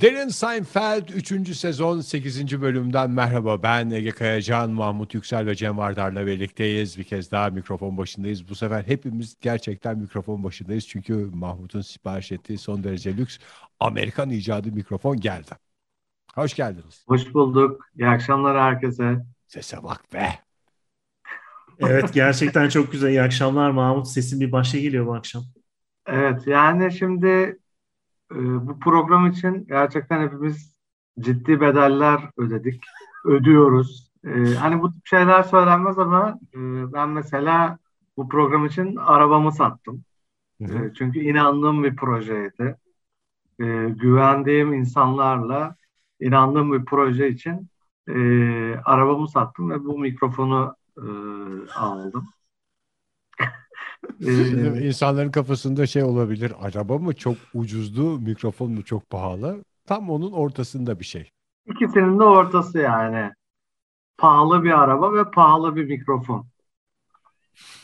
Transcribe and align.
Derin 0.00 0.28
Seinfeld 0.28 1.08
3. 1.08 1.56
sezon 1.56 2.00
8. 2.00 2.60
bölümden 2.60 3.10
merhaba. 3.10 3.62
Ben 3.62 3.90
Ege 3.90 4.10
Kayacan, 4.10 4.70
Mahmut 4.70 5.14
Yüksel 5.14 5.46
ve 5.46 5.54
Cem 5.54 5.78
Vardar'la 5.78 6.26
birlikteyiz. 6.26 6.98
Bir 6.98 7.04
kez 7.04 7.30
daha 7.30 7.50
mikrofon 7.50 7.98
başındayız. 7.98 8.48
Bu 8.48 8.54
sefer 8.54 8.82
hepimiz 8.82 9.36
gerçekten 9.40 9.98
mikrofon 9.98 10.44
başındayız. 10.44 10.88
Çünkü 10.88 11.14
Mahmut'un 11.14 11.80
sipariş 11.80 12.32
ettiği 12.32 12.58
son 12.58 12.84
derece 12.84 13.16
lüks 13.16 13.38
Amerikan 13.80 14.30
icadı 14.30 14.72
mikrofon 14.72 15.20
geldi. 15.20 15.50
Hoş 16.34 16.54
geldiniz. 16.54 17.04
Hoş 17.08 17.34
bulduk. 17.34 17.86
İyi 17.96 18.08
akşamlar 18.08 18.60
herkese. 18.60 19.16
Sese 19.46 19.82
bak 19.82 20.12
be. 20.12 20.28
Evet 21.78 22.12
gerçekten 22.12 22.68
çok 22.68 22.92
güzel. 22.92 23.08
İyi 23.08 23.22
akşamlar 23.22 23.70
Mahmut. 23.70 24.08
Sesin 24.08 24.40
bir 24.40 24.52
başa 24.52 24.78
geliyor 24.78 25.06
bu 25.06 25.14
akşam. 25.14 25.44
Evet 26.06 26.46
yani 26.46 26.92
şimdi 26.92 27.58
bu 28.36 28.78
program 28.78 29.26
için 29.26 29.66
gerçekten 29.66 30.22
hepimiz 30.22 30.78
ciddi 31.20 31.60
bedeller 31.60 32.30
ödedik. 32.36 32.84
Ödüyoruz. 33.24 34.12
E, 34.24 34.54
hani 34.54 34.82
bu 34.82 34.92
tip 34.92 35.06
şeyler 35.06 35.42
söylenmez 35.42 35.98
ama 35.98 36.38
e, 36.54 36.58
ben 36.92 37.08
mesela 37.08 37.78
bu 38.16 38.28
program 38.28 38.66
için 38.66 38.96
arabamı 38.96 39.52
sattım. 39.52 40.04
E, 40.60 40.66
çünkü 40.98 41.18
inandığım 41.18 41.84
bir 41.84 41.96
projeydi. 41.96 42.76
E, 43.60 43.64
güvendiğim 43.88 44.72
insanlarla 44.72 45.76
inandığım 46.20 46.72
bir 46.72 46.84
proje 46.84 47.28
için 47.28 47.68
e, 48.08 48.14
arabamı 48.84 49.28
sattım 49.28 49.70
ve 49.70 49.84
bu 49.84 49.98
mikrofonu 49.98 50.76
e, 50.96 51.06
aldım. 51.76 52.28
Ee, 54.26 54.86
İnsanların 54.86 55.30
kafasında 55.30 55.86
şey 55.86 56.02
olabilir. 56.02 56.52
Araba 56.60 56.98
mı 56.98 57.14
çok 57.14 57.36
ucuzdu, 57.54 58.18
mikrofon 58.20 58.72
mu 58.72 58.84
çok 58.84 59.10
pahalı? 59.10 59.64
Tam 59.86 60.10
onun 60.10 60.32
ortasında 60.32 61.00
bir 61.00 61.04
şey. 61.04 61.30
İkisinin 61.66 62.18
de 62.18 62.24
ortası 62.24 62.78
yani. 62.78 63.32
Pahalı 64.18 64.64
bir 64.64 64.70
araba 64.82 65.14
ve 65.14 65.30
pahalı 65.30 65.76
bir 65.76 65.84
mikrofon. 65.84 66.46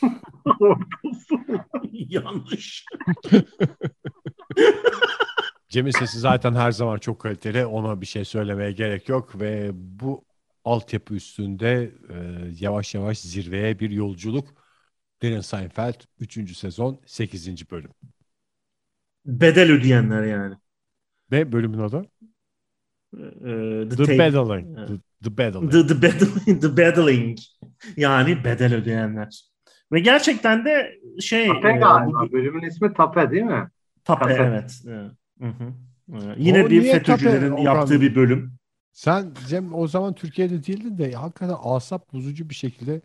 ortası. 0.60 1.34
Yanlış. 1.92 2.84
Cem'in 5.68 5.90
sesi 5.90 6.18
zaten 6.18 6.54
her 6.54 6.72
zaman 6.72 6.98
çok 6.98 7.20
kaliteli. 7.20 7.66
Ona 7.66 8.00
bir 8.00 8.06
şey 8.06 8.24
söylemeye 8.24 8.72
gerek 8.72 9.08
yok 9.08 9.40
ve 9.40 9.70
bu 9.74 10.24
altyapı 10.64 11.14
üstünde 11.14 11.92
e, 12.10 12.16
yavaş 12.60 12.94
yavaş 12.94 13.18
zirveye 13.18 13.78
bir 13.78 13.90
yolculuk. 13.90 14.63
Derin 15.22 15.40
Seinfeld 15.40 15.94
3. 16.20 16.56
sezon 16.56 17.00
8. 17.06 17.70
bölüm. 17.70 17.90
Bedel 19.26 19.72
ödeyenler 19.72 20.22
yani. 20.22 20.54
Ve 21.32 21.52
bölümün 21.52 21.78
adı? 21.78 22.06
Ee, 23.16 23.88
The, 23.88 24.04
tape- 24.04 24.18
Battling. 24.18 24.88
The, 24.88 24.94
the 25.24 25.38
Battling. 25.38 25.72
The, 25.72 25.86
the, 25.86 26.02
battling, 26.02 26.62
the 26.62 26.76
battling. 26.76 27.38
Yani 27.96 28.44
bedel 28.44 28.74
ödeyenler. 28.74 29.44
Ve 29.92 30.00
gerçekten 30.00 30.64
de 30.64 30.98
şey... 31.20 31.46
Tape 31.46 31.68
e, 31.68 31.76
galiba. 31.76 32.22
bu- 32.22 32.32
Bölümün 32.32 32.62
ismi 32.68 32.94
Tape 32.94 33.30
değil 33.30 33.42
mi? 33.42 33.68
Tape 34.04 34.32
evet. 34.32 34.80
Evet. 34.86 35.12
Hı 35.40 35.46
hı. 35.46 35.72
Evet. 36.12 36.36
Yine 36.38 36.64
O 36.64 36.70
bir 36.70 36.82
FETÖ'cülerin 36.82 37.50
Tape, 37.50 37.62
yaptığı 37.62 38.00
bir 38.00 38.14
bölüm. 38.14 38.52
Sen 38.92 39.32
Cem 39.48 39.74
o 39.74 39.86
zaman 39.86 40.14
Türkiye'de 40.14 40.66
değildin 40.66 40.98
de 40.98 41.12
hakikaten 41.12 41.56
asap 41.62 42.12
bozucu 42.12 42.48
bir 42.48 42.54
şekilde 42.54 43.00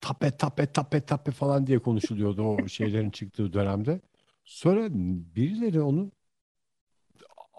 tape 0.00 0.30
tape 0.36 0.66
tape 0.66 1.00
tape 1.00 1.30
falan 1.30 1.66
diye 1.66 1.78
konuşuluyordu 1.78 2.42
o 2.42 2.68
şeylerin 2.68 3.10
çıktığı 3.10 3.52
dönemde. 3.52 4.00
Sonra 4.44 4.86
birileri 5.36 5.80
onun 5.80 6.12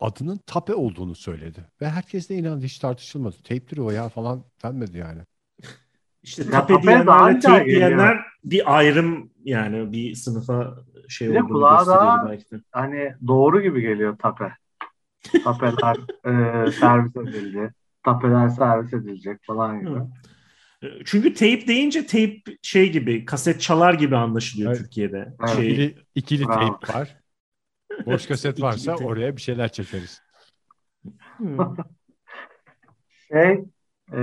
adının 0.01 0.37
tape 0.37 0.75
olduğunu 0.75 1.15
söyledi. 1.15 1.65
Ve 1.81 1.89
herkes 1.89 2.29
de 2.29 2.35
inandı 2.35 2.65
hiç 2.65 2.79
tartışılmadı. 2.79 3.35
Tape'tir 3.43 3.77
o 3.77 3.91
ya 3.91 4.09
falan 4.09 4.43
denmedi 4.63 4.97
yani. 4.97 5.21
İşte 6.23 6.49
tape 6.49 6.73
tape 6.73 6.87
diyenlerle 6.87 7.39
tape 7.39 7.65
diyenler 7.65 8.17
bir 8.43 8.77
ayrım 8.77 9.31
yani 9.43 9.91
bir 9.91 10.15
sınıfa 10.15 10.75
şey 11.07 11.29
Bir 11.29 11.39
olduğunu 11.39 11.61
daha- 11.61 12.29
belki 12.29 12.51
de. 12.51 12.61
Hani 12.71 13.15
doğru 13.27 13.61
gibi 13.61 13.81
geliyor 13.81 14.17
Tape. 14.17 14.53
Tapeler 15.43 15.97
e, 16.67 16.71
servis 16.71 17.15
edildi. 17.15 17.73
Tapeler 18.03 18.49
servis 18.49 18.93
edilecek 18.93 19.39
falan 19.43 19.79
gibi. 19.79 19.89
Hı. 19.89 20.07
Çünkü 21.05 21.33
tape 21.33 21.67
deyince 21.67 22.05
tape 22.05 22.41
şey 22.61 22.91
gibi 22.91 23.25
kaset 23.25 23.61
çalar 23.61 23.93
gibi 23.93 24.17
anlaşılıyor 24.17 24.71
Evet. 24.71 24.79
Türkiye'de. 24.79 25.35
Evet. 25.39 25.55
Şey, 25.55 25.71
İkili, 25.71 25.95
ikili 26.15 26.43
tape 26.43 26.93
var. 26.93 27.17
Boş 28.05 28.25
kaset 28.25 28.61
varsa 28.61 28.95
oraya 28.95 29.35
bir 29.35 29.41
şeyler 29.41 29.71
çekeriz. 29.71 30.21
Hı. 31.37 31.57
Şey 33.31 33.63
e, 34.13 34.21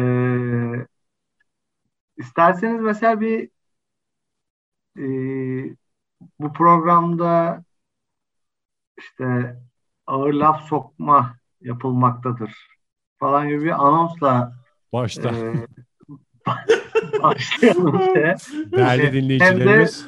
isterseniz 2.17 2.81
mesela 2.81 3.21
bir 3.21 3.51
e, 4.99 5.05
bu 6.41 6.53
programda 6.53 7.65
işte 8.99 9.57
ağır 10.07 10.33
laf 10.33 10.63
sokma 10.63 11.37
yapılmaktadır 11.61 12.53
falan 13.19 13.49
gibi 13.49 13.65
bir 13.65 13.71
anonsla 13.71 14.53
Başta 14.93 15.29
e, 15.29 15.67
başlayalım 17.23 18.01
işte. 18.01 18.37
değerli 18.73 19.03
Hem 19.03 19.13
de- 19.13 19.13
dinleyicilerimiz 19.13 20.07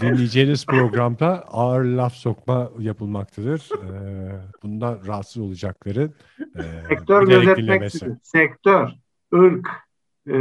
dinleyeceğiniz 0.00 0.66
programda 0.66 1.44
ağır 1.46 1.84
laf 1.84 2.12
sokma 2.12 2.70
yapılmaktadır. 2.78 3.68
Ee, 3.84 4.32
bundan 4.62 4.98
rahatsız 5.06 5.42
olacakları 5.42 6.10
e, 6.58 6.62
Sektör 6.88 7.26
gözetmek. 7.28 7.92
Sektör, 8.22 8.90
ırk, 9.34 9.68
e, 10.26 10.36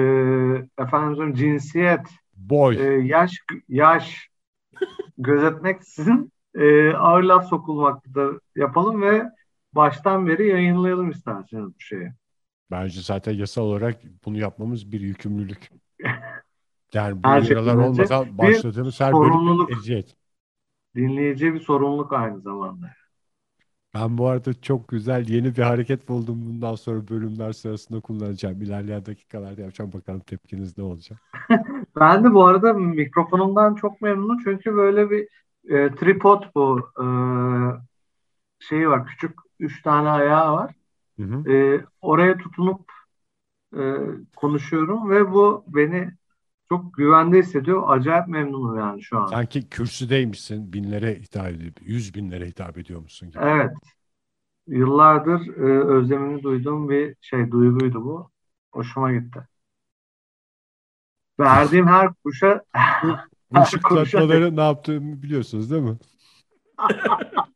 efendim 0.83 1.33
cinsiyet, 1.33 2.01
Boy. 2.35 2.75
e, 2.87 3.05
yaş 3.07 3.31
yaş 3.69 4.29
gözetmek 5.17 5.83
sizin 5.83 6.31
e, 6.55 6.91
ağır 6.93 7.23
laf 7.23 7.47
sokulmaktadır 7.47 8.39
yapalım 8.55 9.01
ve 9.01 9.23
baştan 9.73 10.27
beri 10.27 10.47
yayınlayalım 10.47 11.09
isterseniz 11.11 11.67
bu 11.67 11.79
şeyi. 11.79 12.11
Bence 12.71 13.01
zaten 13.01 13.33
yasal 13.33 13.61
olarak 13.63 14.01
bunu 14.25 14.37
yapmamız 14.37 14.91
bir 14.91 15.01
yükümlülük. 15.01 15.69
Yani 16.93 17.23
bu 17.23 17.27
Her 17.29 17.41
şeyden 17.41 17.61
uyarılar 17.61 17.89
önce 17.89 18.03
olmadan 18.03 18.37
başladığımız 18.37 18.99
her 18.99 19.13
bölüm 19.13 19.77
eziyet. 19.79 20.15
Dinleyiciye 20.95 21.53
bir 21.53 21.59
sorumluluk 21.59 22.13
aynı 22.13 22.41
zamanda. 22.41 22.87
Ben 23.93 24.17
bu 24.17 24.27
arada 24.27 24.61
çok 24.61 24.87
güzel 24.87 25.29
yeni 25.29 25.55
bir 25.55 25.61
hareket 25.61 26.09
buldum. 26.09 26.45
Bundan 26.45 26.75
sonra 26.75 27.07
bölümler 27.07 27.53
sırasında 27.53 27.99
kullanacağım. 27.99 28.61
İlerleyen 28.61 29.05
dakikalarda 29.05 29.61
yapacağım. 29.61 29.93
Bakalım 29.93 30.19
tepkiniz 30.19 30.77
ne 30.77 30.83
olacak. 30.83 31.19
Ben 31.95 32.23
de 32.23 32.33
bu 32.33 32.45
arada 32.45 32.73
mikrofonumdan 32.73 33.75
çok 33.75 34.01
memnunum 34.01 34.37
çünkü 34.43 34.75
böyle 34.75 35.09
bir 35.09 35.27
e, 35.69 35.95
tripod 35.95 36.43
bu 36.55 36.79
e, 37.01 37.05
şeyi 38.59 38.89
var 38.89 39.05
küçük 39.05 39.39
üç 39.59 39.81
tane 39.81 40.09
ayağı 40.09 40.53
var. 40.53 40.75
Hı 41.19 41.23
hı. 41.23 41.51
E, 41.51 41.85
oraya 42.01 42.37
tutunup 42.37 42.91
e, 43.77 43.81
konuşuyorum 44.35 45.09
ve 45.09 45.31
bu 45.31 45.63
beni 45.67 46.11
çok 46.69 46.93
güvende 46.93 47.39
hissediyor. 47.39 47.83
Acayip 47.87 48.27
memnunum 48.27 48.79
yani 48.79 49.03
şu 49.03 49.19
an. 49.19 49.27
Sanki 49.27 49.69
kürsüdeymişsin. 49.69 50.73
Binlere 50.73 51.15
hitap 51.15 51.47
ediyor. 51.47 51.71
Yüz 51.81 52.15
binlere 52.15 52.47
hitap 52.47 52.77
ediyormuşsun 52.77 53.31
gibi. 53.31 53.43
Evet. 53.43 53.71
Yıllardır 54.67 55.47
e, 55.57 55.83
özlemini 55.87 56.43
duyduğum 56.43 56.89
bir 56.89 57.15
şey 57.21 57.51
duyguydu 57.51 58.03
bu. 58.03 58.29
Hoşuma 58.71 59.13
gitti. 59.13 59.47
Verdiğim 61.39 61.87
her 61.87 62.09
Bu 62.23 62.31
Her 63.53 63.65
şıklatmaları 63.65 64.55
ne 64.55 64.61
yaptığımı 64.61 65.21
biliyorsunuz 65.21 65.71
değil 65.71 65.83
mi? 65.83 65.97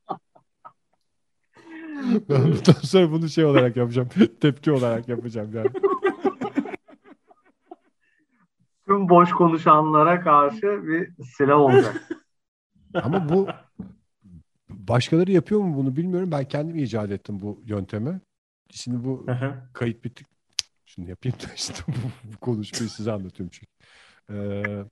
Ben 2.29 2.43
bundan 2.43 2.81
sonra 2.81 3.11
bunu 3.11 3.29
şey 3.29 3.45
olarak 3.45 3.77
yapacağım. 3.77 4.09
Tepki 4.41 4.71
olarak 4.71 5.09
yapacağım 5.09 5.51
yani. 5.53 5.69
tüm 8.89 9.09
boş 9.09 9.31
konuşanlara 9.31 10.21
karşı 10.21 10.87
bir 10.87 11.23
silah 11.23 11.57
olacak. 11.57 12.09
Ama 12.93 13.29
bu 13.29 13.47
başkaları 14.69 15.31
yapıyor 15.31 15.61
mu 15.61 15.77
bunu 15.77 15.95
bilmiyorum. 15.95 16.31
Ben 16.31 16.47
kendim 16.47 16.77
icat 16.77 17.11
ettim 17.11 17.39
bu 17.41 17.61
yöntemi. 17.65 18.21
Şimdi 18.69 19.03
bu 19.03 19.25
Aha. 19.27 19.69
kayıt 19.73 20.03
bittik. 20.03 20.27
Şunu 20.85 21.09
yapayım 21.09 21.37
da 21.39 21.53
işte 21.55 21.83
bu, 21.87 22.31
bu 22.33 22.37
konuşmayı 22.37 22.89
size 22.89 23.11
anlatıyorum 23.11 23.51
çünkü. 23.51 23.71
Ee, 24.29 24.83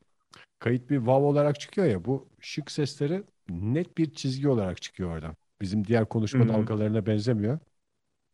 kayıt 0.59 0.89
bir 0.89 0.97
wow 0.97 1.25
olarak 1.25 1.59
çıkıyor 1.59 1.87
ya 1.87 2.05
bu 2.05 2.29
şık 2.39 2.71
sesleri 2.71 3.23
net 3.49 3.97
bir 3.97 4.13
çizgi 4.13 4.49
olarak 4.49 4.81
çıkıyor 4.81 5.11
oradan. 5.11 5.35
Bizim 5.61 5.87
diğer 5.87 6.05
konuşma 6.09 6.39
Hı 6.39 6.43
hı. 6.43 6.49
dalgalarına 6.49 7.05
benzemiyor. 7.05 7.59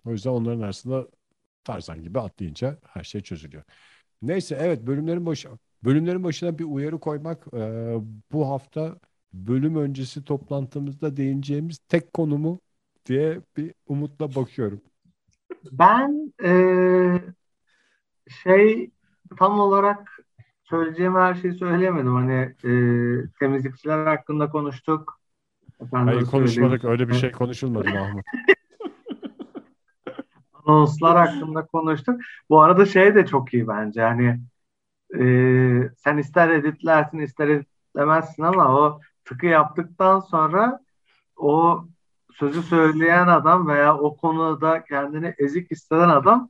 O 0.06 0.12
yüzden 0.12 0.30
onların 0.30 0.62
arasında 0.62 1.08
Tarzan 1.64 2.04
gibi 2.04 2.20
atlayınca 2.20 2.78
her 2.88 3.04
şey 3.04 3.22
çözülüyor. 3.22 3.64
Neyse 4.22 4.58
evet 4.62 4.88
bölümlerin 4.88 5.26
başı 5.26 5.50
bölümlerin 5.84 6.24
başına 6.24 6.60
bir 6.60 6.64
uyarı 6.64 7.00
koymak 7.00 7.48
e, 7.54 7.96
bu 8.32 8.50
hafta 8.50 9.00
bölüm 9.34 9.76
öncesi 9.76 10.24
toplantımızda 10.26 11.18
değineceğimiz 11.18 11.78
tek 11.78 12.14
konumu 12.14 12.60
diye 13.06 13.42
bir 13.58 13.74
umutla 13.88 14.36
bakıyorum. 14.36 14.82
Ben 15.72 16.34
e, 16.44 16.52
şey 18.44 18.92
tam 19.40 19.60
olarak 19.60 20.20
söyleyeceğim 20.64 21.16
her 21.16 21.36
şeyi 21.36 21.54
söyleyemedim. 21.54 22.16
Hani 22.16 22.56
e, 22.64 22.70
temizlikçiler 23.40 24.06
hakkında 24.06 24.50
konuştuk. 24.50 25.20
Efendim 25.82 26.08
Hayır 26.08 26.26
konuşmadık. 26.26 26.82
söyleyeyim. 26.82 26.82
Öyle 26.84 27.10
bir 27.10 27.14
şey 27.14 27.32
konuşulmadı 27.32 27.90
Mahmut. 27.90 28.26
Anonslar 30.66 31.18
hakkında 31.18 31.66
konuştuk. 31.66 32.22
Bu 32.50 32.62
arada 32.62 32.86
şey 32.86 33.16
de 33.16 33.26
çok 33.26 33.54
iyi 33.54 33.68
bence. 33.68 34.02
Hani 34.02 34.40
e, 35.20 35.24
sen 35.98 36.18
ister 36.18 36.50
editlersin 36.50 37.20
ister 37.20 37.48
editlemezsin 37.48 38.44
ama 38.44 38.76
o 38.80 39.00
tıkı 39.26 39.46
yaptıktan 39.46 40.20
sonra 40.20 40.80
o 41.38 41.86
sözü 42.34 42.64
söyleyen 42.64 43.28
adam 43.28 43.68
veya 43.68 43.98
o 43.98 44.18
konuda 44.18 44.84
kendini 44.84 45.34
ezik 45.38 45.72
hisseden 45.72 46.10
adam 46.10 46.50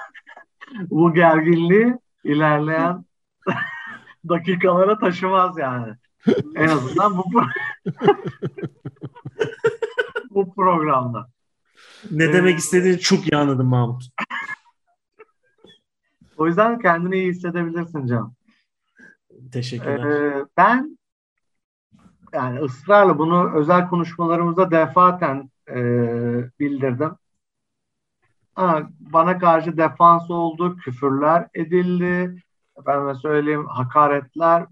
bu 0.90 1.14
gerginliği 1.14 1.96
ilerleyen 2.24 3.04
dakikalara 4.28 4.98
taşımaz 4.98 5.58
yani. 5.58 5.94
En 6.54 6.68
azından 6.68 7.18
bu 7.18 7.24
bu 10.30 10.54
programda. 10.54 11.28
Ne 12.10 12.32
demek 12.32 12.58
istediğini 12.58 12.98
çok 13.00 13.32
iyi 13.32 13.36
anladım 13.36 13.66
Mahmut. 13.66 14.04
O 16.36 16.46
yüzden 16.46 16.78
kendini 16.78 17.16
iyi 17.16 17.30
hissedebilirsin 17.30 18.06
Can. 18.06 18.34
Teşekkürler. 19.52 20.10
Ee, 20.10 20.44
ben 20.56 20.98
yani 22.32 22.60
ısrarla 22.60 23.18
bunu 23.18 23.54
özel 23.54 23.88
konuşmalarımızda 23.88 24.70
defaten 24.70 25.50
e, 25.68 25.76
bildirdim. 26.60 27.10
Ha, 28.54 28.82
bana 29.00 29.38
karşı 29.38 29.76
defans 29.76 30.30
oldu, 30.30 30.76
küfürler 30.76 31.48
edildi, 31.54 32.42
efendime 32.78 33.14
söyleyeyim 33.14 33.66
hakaretler. 33.66 34.66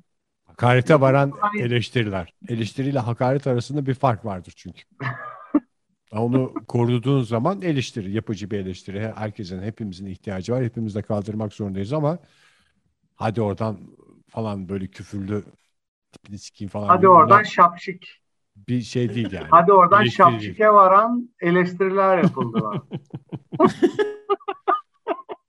Hakarete 0.52 1.00
varan 1.00 1.32
eleştiriler. 1.58 2.34
Eleştiriyle 2.48 2.98
hakaret 2.98 3.46
arasında 3.46 3.86
bir 3.86 3.94
fark 3.94 4.24
vardır 4.24 4.52
çünkü. 4.56 4.82
Onu 6.12 6.54
koruduğun 6.68 7.22
zaman 7.22 7.62
eleştiri, 7.62 8.12
yapıcı 8.12 8.50
bir 8.50 8.58
eleştiri. 8.58 9.12
Herkesin, 9.16 9.62
hepimizin 9.62 10.06
ihtiyacı 10.06 10.52
var. 10.52 10.64
Hepimiz 10.64 10.94
de 10.94 11.02
kaldırmak 11.02 11.52
zorundayız 11.52 11.92
ama 11.92 12.18
hadi 13.16 13.42
oradan 13.42 13.78
falan 14.28 14.68
böyle 14.68 14.86
küfürlü 14.86 15.44
tipini 16.12 16.38
sikeyim 16.38 16.70
falan. 16.70 16.88
Hadi 16.88 17.06
bunlar 17.06 17.16
oradan 17.16 17.42
şapşik. 17.42 18.20
bir 18.56 18.82
şey 18.82 19.14
değil 19.14 19.32
yani. 19.32 19.48
Hadi 19.50 19.72
oradan 19.72 20.02
Eleştiri 20.02 20.26
değil. 20.26 20.38
şapşike 20.40 20.68
varan 20.68 21.30
eleştiriler 21.40 22.18
yapıldı. 22.18 22.58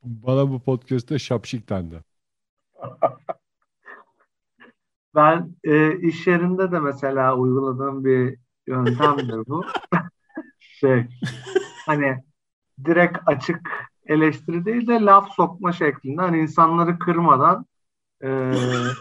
Bana 0.04 0.50
bu 0.50 0.60
podcast'te 0.60 1.20
şapşik 1.20 1.70
dendi. 1.70 2.04
Ben 5.16 5.56
e, 5.64 6.00
iş 6.00 6.28
yerinde 6.28 6.72
de 6.72 6.80
mesela 6.80 7.38
uyguladığım 7.38 8.06
bir 8.06 8.38
yöntemdir 8.68 9.48
bu. 9.48 9.64
şey, 10.60 11.08
hani 11.88 12.24
direkt 12.86 13.18
açık 13.26 13.90
eleştiri 14.06 14.66
değil 14.66 14.88
de 14.88 14.94
laf 14.94 15.34
sokma 15.34 15.72
şeklinde 15.72 16.22
hani 16.22 16.40
insanları 16.40 17.00
kırmadan 17.00 17.66
e, 18.24 18.28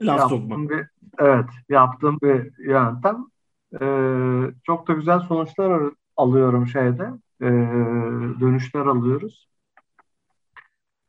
Laf 0.00 0.30
sokma. 0.30 0.70
bir 0.70 0.86
evet 1.18 1.46
yaptığım 1.68 2.18
bir 2.22 2.64
yöntem. 2.68 3.26
E, 3.80 3.84
çok 4.64 4.88
da 4.88 4.92
güzel 4.92 5.20
sonuçlar 5.20 5.70
ar- 5.70 5.92
alıyorum 6.16 6.66
şeyde. 6.66 7.10
E, 7.40 7.46
dönüşler 8.40 8.86
alıyoruz. 8.86 9.48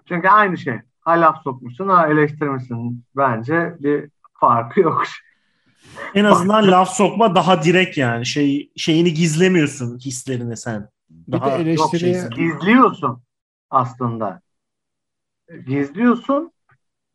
Çünkü 0.06 0.28
aynı 0.28 0.58
şey. 0.58 0.80
Ha 1.06 1.12
laf 1.12 1.44
sokmuşsun, 1.44 1.88
ha 1.88 2.08
eleştirmişsin. 2.08 3.04
Bence 3.16 3.76
bir 3.80 4.10
farkı 4.40 4.80
yok. 4.80 5.04
En 6.16 6.26
azından 6.26 6.68
laf 6.72 6.90
sokma 6.90 7.36
daha 7.36 7.64
direkt 7.64 7.98
yani. 7.98 8.26
Şey 8.26 8.72
şeyini 8.78 9.14
gizlemiyorsun 9.14 9.98
hislerini 9.98 10.58
sen. 10.58 10.90
Bir 11.10 11.32
Daha 11.32 11.46
de 11.46 11.52
Yok, 11.52 11.60
eleştiriye 11.62 12.14
şeysin. 12.14 12.30
gizliyorsun 12.30 13.22
aslında. 13.70 14.42
Gizliyorsun. 15.68 16.52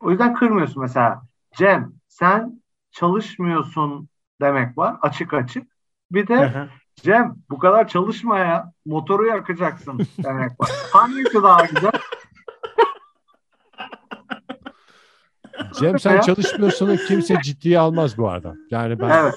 O 0.01 0.11
yüzden 0.11 0.35
kırmıyorsun 0.35 0.83
mesela. 0.83 1.23
Cem 1.57 1.93
sen 2.09 2.63
çalışmıyorsun 2.91 4.09
demek 4.41 4.79
var. 4.79 4.97
Açık 5.03 5.35
açık. 5.35 5.67
Bir 6.13 6.29
de 6.29 6.37
Aha. 6.37 6.69
Cem 6.97 7.37
bu 7.51 7.59
kadar 7.59 7.89
çalışma 7.89 8.39
ya. 8.39 8.73
Motoru 8.87 9.27
yakacaksın 9.27 10.07
demek 10.25 10.61
var. 10.61 10.71
Hangisi 10.93 11.43
daha 11.43 11.65
güzel? 11.65 11.93
Cem 15.81 15.99
sen 15.99 16.15
Ya. 16.15 16.21
çalışmıyorsun 16.23 16.97
kimse 17.09 17.35
ciddiye 17.45 17.79
almaz 17.79 18.19
bu 18.19 18.29
arada. 18.29 18.55
Yani 18.71 19.01
ben 19.01 19.11
Evet. 19.11 19.35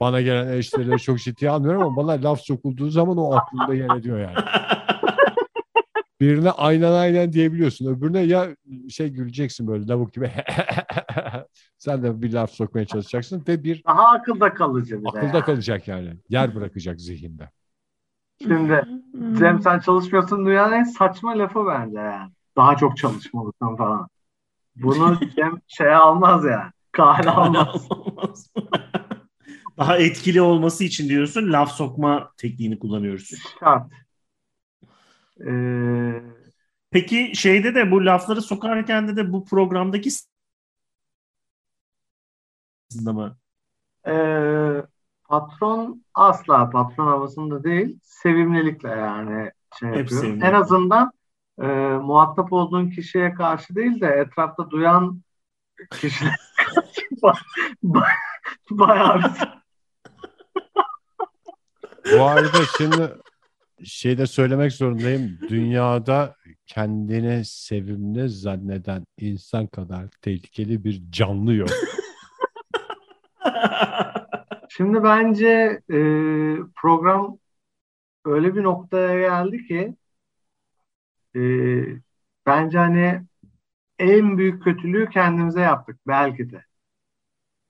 bana 0.00 0.20
gelen 0.20 0.46
eleştirileri 0.46 0.98
çok 1.00 1.18
ciddiye 1.18 1.50
almıyorum 1.50 1.82
ama 1.82 1.96
bana 1.96 2.12
laf 2.30 2.40
sokulduğu 2.40 2.90
zaman 2.90 3.16
o 3.18 3.34
aklımda 3.34 3.74
yer 3.74 3.96
ediyor 3.96 4.18
yani. 4.18 4.34
Birine 6.20 6.50
aynen 6.50 6.92
aynen 6.92 7.32
diyebiliyorsun. 7.32 7.86
Öbürüne 7.86 8.20
ya 8.20 8.48
şey 8.90 9.08
güleceksin 9.08 9.66
böyle 9.68 9.86
lavuk 9.88 10.12
gibi. 10.12 10.30
Sen 11.78 12.02
de 12.02 12.22
bir 12.22 12.32
laf 12.32 12.50
sokmaya 12.50 12.86
çalışacaksın 12.86 13.44
ve 13.48 13.64
bir 13.64 13.84
Daha 13.86 14.04
akılda 14.08 14.54
kalıcı 14.54 15.02
bir 15.02 15.08
akılda 15.08 15.44
kalacak 15.44 15.88
yani. 15.88 16.14
Yer 16.28 16.54
bırakacak 16.54 17.00
zihinde. 17.00 17.50
Şimdi 18.42 18.82
Cem 19.38 19.60
sen 19.62 19.78
çalışmıyorsun 19.78 20.46
dünyanın 20.46 20.72
en 20.72 20.84
saçma 20.84 21.38
lafı 21.38 21.66
bence 21.66 21.98
yani. 21.98 22.30
Daha 22.56 22.76
çok 22.76 22.96
çalışmalısın 22.96 23.76
falan. 23.76 24.08
Bunu 24.76 25.18
Cem 25.36 25.60
şeye 25.66 25.94
almaz 25.96 26.44
yani. 26.44 26.70
Kale 26.92 27.30
almaz. 27.30 27.88
Daha 29.78 29.98
etkili 29.98 30.40
olması 30.40 30.84
için 30.84 31.08
diyorsun 31.08 31.52
laf 31.52 31.72
sokma 31.72 32.32
tekniğini 32.36 32.78
kullanıyoruz. 32.78 33.30
Şart. 33.60 33.92
Ee, 35.46 36.22
Peki 36.90 37.32
şeyde 37.34 37.74
de 37.74 37.90
bu 37.90 38.06
lafları 38.06 38.42
sokarken 38.42 39.08
de 39.08 39.16
de 39.16 39.32
bu 39.32 39.44
programdaki 39.44 40.10
mı? 43.12 43.36
Ee, 44.06 44.82
patron 45.28 46.04
asla 46.14 46.70
patron 46.70 47.06
havasında 47.06 47.64
değil, 47.64 47.98
sevimlilikle 48.02 48.88
yani 48.88 49.50
şey 49.78 49.88
Hep 49.88 49.96
yapıyor. 49.96 50.20
sevimlilik. 50.20 50.44
En 50.44 50.52
azından 50.52 51.12
e, 51.62 51.66
muhatap 52.02 52.52
olduğun 52.52 52.90
kişiye 52.90 53.34
karşı 53.34 53.74
değil 53.74 54.00
de 54.00 54.06
etrafta 54.06 54.70
duyan 54.70 55.22
kişiler 56.00 56.36
ba- 57.22 57.38
ba- 57.84 58.04
bayağı 58.70 59.18
bir 59.18 59.56
Bu 62.12 62.24
arada 62.24 62.58
şimdi 62.78 63.12
şeyde 63.84 64.26
söylemek 64.26 64.72
zorundayım. 64.72 65.38
Dünyada 65.48 66.34
kendini 66.66 67.44
sevimli 67.44 68.28
zanneden 68.28 69.06
insan 69.18 69.66
kadar 69.66 70.08
tehlikeli 70.22 70.84
bir 70.84 71.02
canlı 71.10 71.54
yok. 71.54 71.68
Şimdi 74.68 75.02
bence 75.02 75.80
e, 75.90 75.98
program 76.76 77.38
öyle 78.24 78.54
bir 78.54 78.62
noktaya 78.62 79.20
geldi 79.20 79.66
ki 79.66 79.94
e, 81.36 81.40
bence 82.46 82.78
hani 82.78 83.22
en 83.98 84.38
büyük 84.38 84.62
kötülüğü 84.64 85.10
kendimize 85.10 85.60
yaptık 85.60 85.96
belki 86.06 86.50
de. 86.52 86.64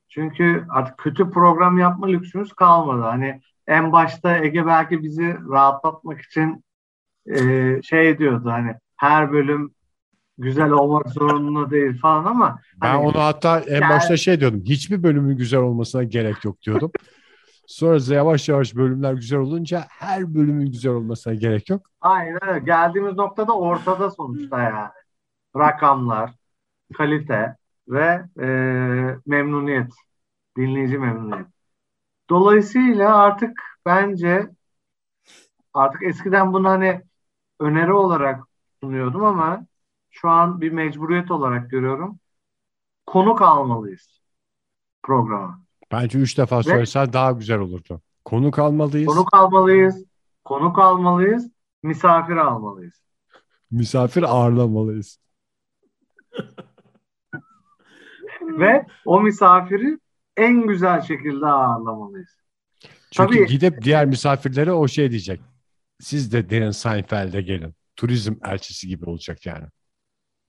Çünkü 0.09 0.65
artık 0.71 0.99
kötü 0.99 1.31
program 1.31 1.79
yapma 1.79 2.07
lüksümüz 2.07 2.53
kalmadı. 2.53 3.01
Hani 3.03 3.41
en 3.67 3.93
başta 3.93 4.37
Ege 4.45 4.67
belki 4.67 5.03
bizi 5.03 5.37
rahatlatmak 5.51 6.21
için 6.21 6.65
e, 7.27 7.39
şey 7.83 8.19
diyordu 8.19 8.51
hani 8.51 8.75
her 8.97 9.33
bölüm 9.33 9.71
güzel 10.39 10.71
olmak 10.71 11.09
zorunda 11.09 11.71
değil 11.71 11.99
falan 12.01 12.25
ama 12.25 12.61
Ben 12.83 12.89
hani 12.89 13.07
onu 13.07 13.19
hatta 13.21 13.61
en 13.61 13.81
Yani- 13.81 13.91
başta 13.91 14.17
şey 14.17 14.41
diyordum. 14.41 14.63
Hiçbir 14.65 15.03
bölümün 15.03 15.37
güzel 15.37 15.61
olmasına 15.61 16.03
gerek 16.03 16.45
yok 16.45 16.63
diyordum. 16.63 16.91
Sonra 17.67 18.15
yavaş 18.15 18.49
yavaş 18.49 18.77
bölümler 18.77 19.15
güzel 19.15 19.39
olunca 19.39 19.85
her 19.89 20.35
bölümün 20.35 20.67
güzel 20.67 20.93
olmasına 20.93 21.35
gerek 21.35 21.71
yok. 21.71 21.91
Aynen 22.01 22.49
öyle. 22.49 22.59
Geldiğimiz 22.59 23.15
noktada 23.15 23.59
ortada 23.59 24.11
sonuçta 24.11 24.63
yani. 24.63 24.91
Rakamlar, 25.57 26.35
kalite 26.95 27.57
ve 27.89 28.25
e, 28.41 28.47
memnuniyet. 29.27 29.93
Dinleyici 30.57 30.99
memnuniyet. 30.99 31.47
Dolayısıyla 32.31 33.17
artık 33.17 33.63
bence 33.87 34.51
artık 35.75 36.03
eskiden 36.03 36.53
bunu 36.53 36.69
hani 36.69 37.03
öneri 37.61 37.93
olarak 37.93 38.45
sunuyordum 38.83 39.25
ama 39.25 39.67
şu 40.11 40.29
an 40.29 40.61
bir 40.61 40.73
mecburiyet 40.73 41.31
olarak 41.31 41.71
görüyorum. 41.71 42.19
Konuk 43.07 43.43
almalıyız 43.43 44.21
programa. 45.03 45.66
Bence 45.93 46.19
üç 46.19 46.39
defa 46.39 46.63
söylesen 46.63 47.13
daha 47.13 47.33
güzel 47.33 47.59
olurdu. 47.59 48.01
Konuk 48.25 48.59
almalıyız. 48.59 49.07
Konuk 49.07 49.35
almalıyız. 49.35 50.05
Konuk 50.45 50.79
almalıyız. 50.79 51.51
Misafir 51.83 52.37
almalıyız. 52.37 53.03
Misafir 53.71 54.23
ağırlamalıyız. 54.23 55.19
Ve 58.43 58.87
o 59.05 59.21
misafiri 59.21 59.99
en 60.37 60.67
güzel 60.67 61.01
şekilde 61.01 61.47
ağırlamalıyız. 61.47 62.37
Çünkü 63.11 63.37
Tabii. 63.39 63.47
gidip 63.47 63.83
diğer 63.83 64.07
misafirlere 64.07 64.73
o 64.73 64.89
şey 64.89 65.11
diyecek. 65.11 65.41
Siz 66.01 66.33
de 66.33 66.51
derin 66.51 66.71
Seinfeld'e 66.71 67.43
gelin. 67.43 67.75
Turizm 67.97 68.35
elçisi 68.45 68.89
gibi 68.89 69.05
olacak 69.05 69.47
yani. 69.47 69.67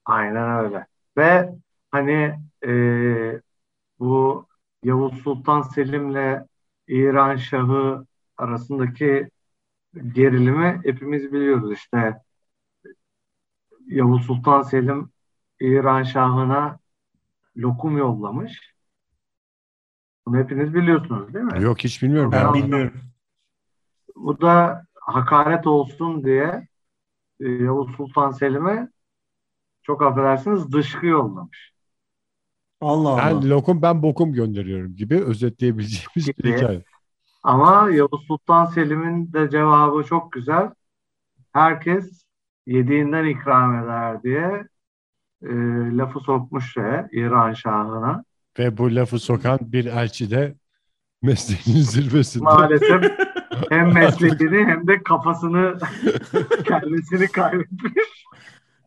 Aynen 0.04 0.64
öyle. 0.64 0.86
Ve 1.16 1.54
hani 1.90 2.40
e, 2.66 2.72
bu 3.98 4.47
Yavuz 4.88 5.22
Sultan 5.22 5.62
Selim'le 5.62 6.46
İran 6.88 7.36
Şahı 7.36 8.06
arasındaki 8.36 9.30
gerilimi 10.12 10.80
hepimiz 10.84 11.32
biliyoruz. 11.32 11.72
İşte 11.72 12.22
Yavuz 13.86 14.26
Sultan 14.26 14.62
Selim 14.62 15.10
İran 15.60 16.02
Şahı'na 16.02 16.78
lokum 17.56 17.98
yollamış. 17.98 18.74
Bunu 20.26 20.36
hepiniz 20.36 20.74
biliyorsunuz 20.74 21.34
değil 21.34 21.44
mi? 21.44 21.62
Yok 21.62 21.78
hiç 21.78 22.02
bilmiyorum. 22.02 22.32
Ben 22.32 22.54
bilmiyorum. 22.54 23.00
Bu 24.16 24.40
da 24.40 24.84
hakaret 24.94 25.66
olsun 25.66 26.24
diye 26.24 26.68
e, 27.40 27.48
Yavuz 27.48 27.96
Sultan 27.96 28.30
Selim'e 28.30 28.88
çok 29.82 30.02
affedersiniz 30.02 30.72
dışkı 30.72 31.06
yollamış. 31.06 31.77
Allah 32.80 33.08
Allah. 33.08 33.42
Ben 33.42 33.50
lokum 33.50 33.82
ben 33.82 34.02
bokum 34.02 34.32
gönderiyorum 34.32 34.96
gibi 34.96 35.24
özetleyebileceğimiz 35.24 36.28
bir 36.38 36.56
hikaye. 36.56 36.82
Ama 37.42 37.90
Yavuz 37.90 38.26
Sultan 38.26 38.64
Selim'in 38.64 39.32
de 39.32 39.50
cevabı 39.50 40.04
çok 40.04 40.32
güzel. 40.32 40.70
Herkes 41.52 42.24
yediğinden 42.66 43.24
ikram 43.24 43.84
eder 43.84 44.22
diye 44.22 44.66
e, 45.42 45.48
lafı 45.96 46.20
sokmuş 46.20 46.72
şeye, 46.72 47.08
İran 47.12 47.52
Şahı'na. 47.52 48.24
Ve 48.58 48.78
bu 48.78 48.94
lafı 48.94 49.18
sokan 49.18 49.58
bir 49.62 49.84
elçi 49.84 50.30
de 50.30 50.54
mesleğinin 51.22 51.82
zirvesinde. 51.82 52.44
Maalesef 52.44 53.12
hem 53.70 53.94
mesleğini 53.94 54.64
hem 54.66 54.86
de 54.86 55.02
kafasını, 55.02 55.78
kendisini 56.64 57.26
kaybetmiş. 57.28 58.26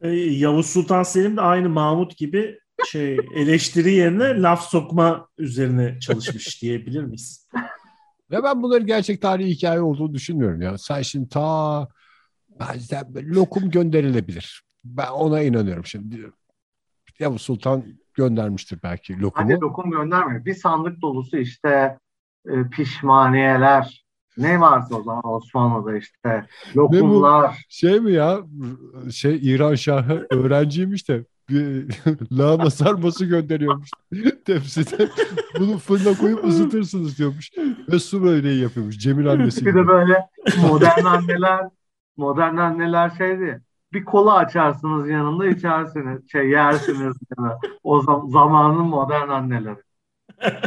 Ee, 0.02 0.10
Yavuz 0.10 0.66
Sultan 0.66 1.04
Selim 1.04 1.38
de 1.38 1.42
aynı 1.42 1.70
Mahmut 1.70 2.18
gibi 2.18 2.61
şey 2.88 3.18
eleştiri 3.36 3.94
yerine 3.94 4.42
laf 4.42 4.70
sokma 4.70 5.28
üzerine 5.38 6.00
çalışmış 6.00 6.62
diyebilir 6.62 7.04
miyiz? 7.04 7.48
Ve 8.32 8.44
ben 8.44 8.64
bunların 8.64 8.88
gerçek 8.88 9.22
tarihi 9.22 9.50
hikaye 9.50 9.82
olduğunu 9.82 10.14
düşünmüyorum 10.14 10.62
ya. 10.62 10.78
Sen 10.78 11.02
şimdi 11.02 11.30
ta 11.30 11.88
bazen 12.60 13.06
lokum 13.16 13.70
gönderilebilir. 13.70 14.64
Ben 14.84 15.08
ona 15.08 15.42
inanıyorum 15.42 15.86
şimdi. 15.86 16.32
Yavuz 17.20 17.42
Sultan 17.42 17.84
göndermiştir 18.14 18.80
belki 18.84 19.22
lokumu. 19.22 19.46
Hadi 19.46 19.62
lokum 19.62 19.92
gönderme. 19.92 20.46
Bir 20.46 20.54
sandık 20.54 21.02
dolusu 21.02 21.38
işte 21.38 21.98
e, 22.50 22.70
pişmaniyeler. 22.72 24.06
Ne 24.38 24.62
varsa 24.62 24.96
o 24.96 25.04
zaman 25.04 25.34
Osmanlı'da 25.34 25.98
işte 25.98 26.46
lokumlar. 26.76 27.66
Şey 27.70 28.00
mi 28.00 28.12
ya 28.12 28.40
şey 29.12 29.40
İran 29.42 29.76
Şahı 29.76 30.28
öğrenciymiş 30.30 31.10
de 31.10 31.26
lahana 32.32 32.70
sarması 32.70 33.26
gönderiyormuş 33.26 33.90
tepside. 34.46 35.10
Bunu 35.60 35.78
fırına 35.78 36.18
koyup 36.18 36.46
ısıtırsınız 36.46 37.18
diyormuş. 37.18 37.50
Ve 37.92 38.00
su 38.00 38.24
böreği 38.24 38.62
yapıyormuş. 38.62 38.98
Cemil 38.98 39.32
annesi 39.32 39.66
Bir 39.66 39.72
gibi. 39.72 39.80
de 39.84 39.88
böyle 39.88 40.28
modern 40.70 41.06
anneler 41.06 41.66
modern 42.18 42.58
anneler 42.58 43.10
şeydi. 43.10 43.62
Bir 43.94 44.06
kola 44.06 44.36
açarsınız 44.36 45.10
yanında 45.10 45.48
içersiniz. 45.48 46.32
Şey 46.32 46.50
yersiniz. 46.50 47.18
Yani. 47.40 47.52
O 47.84 48.02
zam- 48.02 48.30
zamanın 48.32 48.86
modern 48.86 49.30
anneleri. 49.30 49.76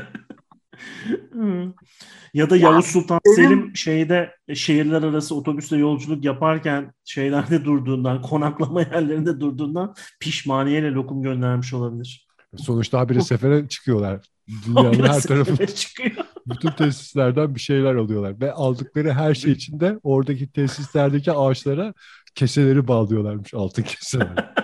Ya 2.35 2.51
da 2.51 2.57
Yavuz 2.57 2.87
Sultan 2.87 3.21
benim- 3.27 3.37
Selim 3.37 3.77
şeyde 3.77 4.35
şehirler 4.55 5.03
arası 5.03 5.35
otobüsle 5.35 5.77
yolculuk 5.77 6.25
yaparken 6.25 6.93
şeylerde 7.05 7.65
durduğundan, 7.65 8.23
konaklama 8.23 8.81
yerlerinde 8.93 9.41
durduğundan 9.41 9.95
pişmaniyeyle 10.21 10.91
lokum 10.93 11.23
göndermiş 11.23 11.75
olabilir. 11.75 12.27
Sonuçta 12.57 12.99
habire 12.99 13.21
sefere 13.21 13.69
çıkıyorlar. 13.69 14.21
Dünyanın 14.67 15.03
her 15.03 15.21
tarafında 15.21 15.67
çıkıyor. 15.67 16.11
bütün 16.47 16.71
tesislerden 16.71 17.55
bir 17.55 17.61
şeyler 17.61 17.95
alıyorlar. 17.95 18.41
Ve 18.41 18.53
aldıkları 18.53 19.13
her 19.13 19.35
şey 19.35 19.53
için 19.53 19.81
de 19.81 19.99
oradaki 20.03 20.53
tesislerdeki 20.53 21.33
ağaçlara 21.33 21.95
keseleri 22.35 22.89
bağlıyorlarmış. 22.89 23.55
Altın 23.55 23.83
keseler. 23.83 24.55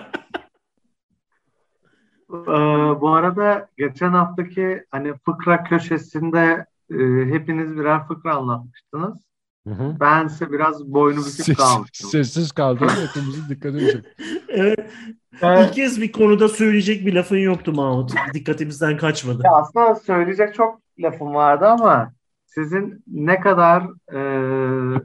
Ee, 2.33 3.01
bu 3.01 3.09
arada 3.09 3.67
geçen 3.77 4.11
haftaki 4.11 4.83
hani 4.91 5.13
fıkra 5.25 5.63
köşesinde 5.63 6.65
e, 6.91 7.25
hepiniz 7.33 7.77
birer 7.77 8.07
fıkra 8.07 8.35
anlatmıştınız. 8.35 9.17
Hı 9.67 9.73
hı. 9.73 9.97
Ben 9.99 10.27
size 10.27 10.51
biraz 10.51 10.85
boynu 10.85 11.17
büküp 11.19 11.31
Ses- 11.45 11.57
kalmıştım. 11.57 12.09
sessiz 12.09 12.51
kaldı. 12.51 12.87
Hepimizin 13.09 13.49
dikkatini 13.49 13.91
çekti. 13.91 14.09
Evet. 14.47 14.79
Ee, 15.41 15.63
İlk 15.65 15.73
kez 15.73 16.01
bir 16.01 16.11
konuda 16.11 16.49
söyleyecek 16.49 17.05
bir 17.05 17.13
lafın 17.13 17.37
yoktu 17.37 17.73
Mahmut. 17.73 18.13
Dikkatimizden 18.33 18.97
kaçmadı. 18.97 19.41
Ya 19.45 19.51
aslında 19.51 19.95
söyleyecek 19.95 20.55
çok 20.55 20.81
lafım 20.99 21.33
vardı 21.33 21.65
ama 21.65 22.13
sizin 22.45 23.03
ne 23.07 23.39
kadar 23.39 23.83
e, 24.13 25.01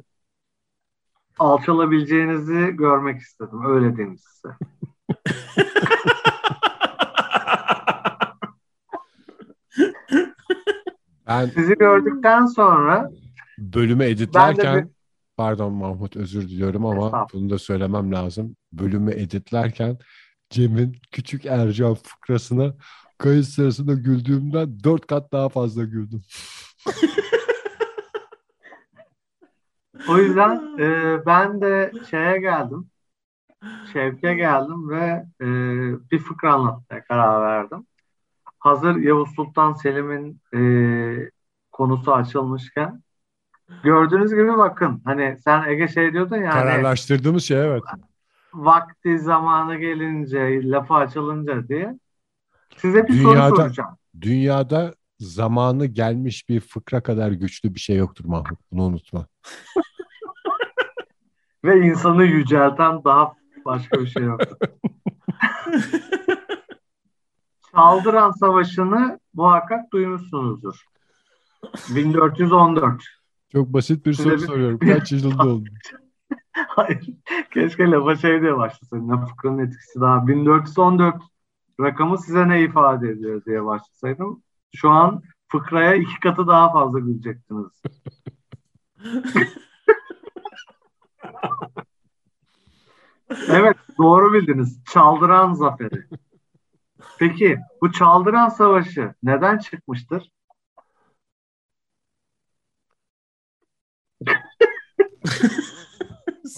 alçalabileceğinizi 1.39 2.71
görmek 2.77 3.21
istedim. 3.21 3.67
Öyle 3.67 3.97
diyeyim 3.97 4.19
size. 4.19 4.55
Ben 11.27 11.47
Sizi 11.47 11.75
gördükten 11.75 12.47
sonra 12.47 13.11
bölümü 13.59 14.05
editlerken 14.05 14.77
de 14.77 14.89
pardon 15.37 15.73
Mahmut 15.73 16.17
özür 16.17 16.49
diliyorum 16.49 16.87
ama 16.87 17.27
bunu 17.33 17.51
da 17.51 17.59
söylemem 17.59 18.13
lazım. 18.13 18.57
Bölümü 18.73 19.13
editlerken 19.13 19.99
Cem'in 20.51 20.97
küçük 21.13 21.47
Ercan 21.47 21.95
fıkrasına 21.95 22.75
kayıt 23.19 23.47
sırasında 23.47 23.95
güldüğümden 23.95 24.85
dört 24.85 25.07
kat 25.07 25.33
daha 25.33 25.49
fazla 25.49 25.85
güldüm. 25.85 26.23
o 30.09 30.19
yüzden 30.19 30.79
e, 30.79 31.19
ben 31.27 31.61
de 31.61 31.93
şeye 32.11 32.39
geldim. 32.39 32.91
Şevke 33.93 34.35
geldim 34.35 34.91
ve 34.91 35.27
e, 35.41 35.47
bir 36.11 36.19
fıkra 36.19 36.55
anlatmaya 36.55 37.05
karar 37.05 37.43
verdim. 37.43 37.87
Hazır 38.67 38.97
Yavuz 38.97 39.35
Sultan 39.35 39.73
Selim'in 39.73 40.41
e, 40.55 40.61
konusu 41.73 42.15
açılmışken 42.15 43.03
gördüğünüz 43.85 44.31
gibi 44.31 44.59
bakın 44.59 45.03
hani 45.05 45.37
sen 45.45 45.69
Ege 45.69 45.89
şey 45.89 46.13
diyordun 46.13 46.37
ya 46.37 46.55
hani 46.55 46.63
Kararlaştırdığımız 46.63 47.45
şey 47.45 47.61
evet. 47.61 47.83
vakti 48.55 49.19
zamanı 49.19 49.77
gelince 49.77 50.71
lafı 50.71 50.95
açılınca 50.95 51.69
diye 51.69 51.99
size 52.77 53.09
bir 53.09 53.13
Dünyada- 53.13 53.49
soru 53.49 53.57
soracağım. 53.57 53.97
Dünyada 54.21 54.95
zamanı 55.19 55.87
gelmiş 55.87 56.49
bir 56.49 56.61
fıkra 56.61 57.03
kadar 57.03 57.31
güçlü 57.31 57.75
bir 57.75 57.81
şey 57.81 57.97
yoktur 57.97 58.25
Mahmut. 58.25 58.61
Bunu 58.73 58.83
unutma. 58.83 59.27
Ve 61.65 61.81
insanı 61.87 62.25
yücelten 62.25 63.05
daha 63.05 63.33
başka 63.65 64.01
bir 64.01 64.07
şey 64.07 64.23
yok. 64.23 64.41
Çaldıran 67.77 68.31
Savaşı'nı 68.31 69.19
muhakkak 69.35 69.93
duymuşsunuzdur. 69.93 70.85
1414. 71.95 73.03
Çok 73.53 73.69
basit 73.73 74.07
bir 74.07 74.13
soru 74.13 74.31
bir- 74.35 74.39
soruyorum. 74.39 74.79
Kaç 74.79 75.13
yılında 75.13 75.43
oldu? 75.49 75.69
Hayır. 76.53 77.07
Keşke 77.55 77.91
lafa 77.91 78.17
şey 78.17 78.41
diye 78.43 78.57
başlasaydım. 78.57 79.09
Ne 79.11 79.27
fıkranın 79.27 79.59
etkisi 79.59 80.01
daha. 80.01 80.27
1414 80.27 81.23
rakamı 81.81 82.19
size 82.19 82.49
ne 82.49 82.63
ifade 82.63 83.09
ediyor 83.09 83.45
diye 83.45 83.65
başlasaydım. 83.65 84.43
Şu 84.75 84.91
an 84.91 85.23
fıkraya 85.49 85.95
iki 85.95 86.21
katı 86.21 86.47
daha 86.47 86.73
fazla 86.73 86.99
gülecektiniz. 86.99 87.83
Evet, 93.49 93.77
doğru 93.99 94.33
bildiniz. 94.33 94.85
Çaldıran 94.93 95.53
Zaferi. 95.53 96.05
Peki, 97.19 97.59
bu 97.83 97.93
Çaldıran 97.93 98.49
Savaşı 98.49 99.15
neden 99.23 99.59
çıkmıştır? 99.59 100.31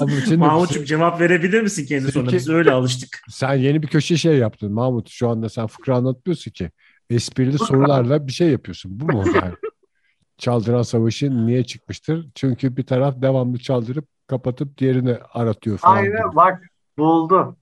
Ama 0.00 0.10
şimdi 0.10 0.36
Mahmut'cum 0.36 0.84
cevap 0.84 1.20
verebilir 1.20 1.62
misin 1.62 1.86
kendi 1.86 2.12
soruna? 2.12 2.32
Biz 2.32 2.48
öyle 2.48 2.72
alıştık. 2.72 3.20
sen 3.28 3.54
yeni 3.54 3.82
bir 3.82 3.86
köşe 3.86 4.16
şey 4.16 4.38
yaptın 4.38 4.72
Mahmut. 4.72 5.08
Şu 5.10 5.28
anda 5.28 5.48
sen 5.48 5.66
fıkra 5.66 5.96
anlatmıyorsun 5.96 6.50
ki. 6.50 6.70
Esprili 7.10 7.58
sorularla 7.58 8.26
bir 8.26 8.32
şey 8.32 8.50
yapıyorsun. 8.50 9.00
Bu 9.00 9.04
mu 9.04 9.24
yani? 9.34 9.54
çaldıran 10.38 10.82
savaşı 10.82 11.46
niye 11.46 11.64
çıkmıştır? 11.64 12.28
Çünkü 12.34 12.76
bir 12.76 12.86
taraf 12.86 13.22
devamlı 13.22 13.58
çaldırıp 13.58 14.08
kapatıp 14.26 14.78
diğerini 14.78 15.16
aratıyor 15.32 15.78
falan. 15.78 16.04
gibi. 16.04 16.16
Aynen 16.16 16.36
bak 16.36 16.62
buldu. 16.98 17.56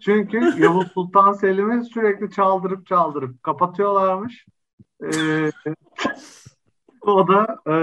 Çünkü 0.00 0.62
Yavuz 0.62 0.92
Sultan 0.92 1.32
Selim'i 1.32 1.84
sürekli 1.84 2.30
çaldırıp 2.30 2.86
çaldırıp 2.86 3.42
kapatıyorlarmış. 3.42 4.46
Ee, 5.04 5.50
o 7.00 7.28
da 7.28 7.58
e, 7.68 7.74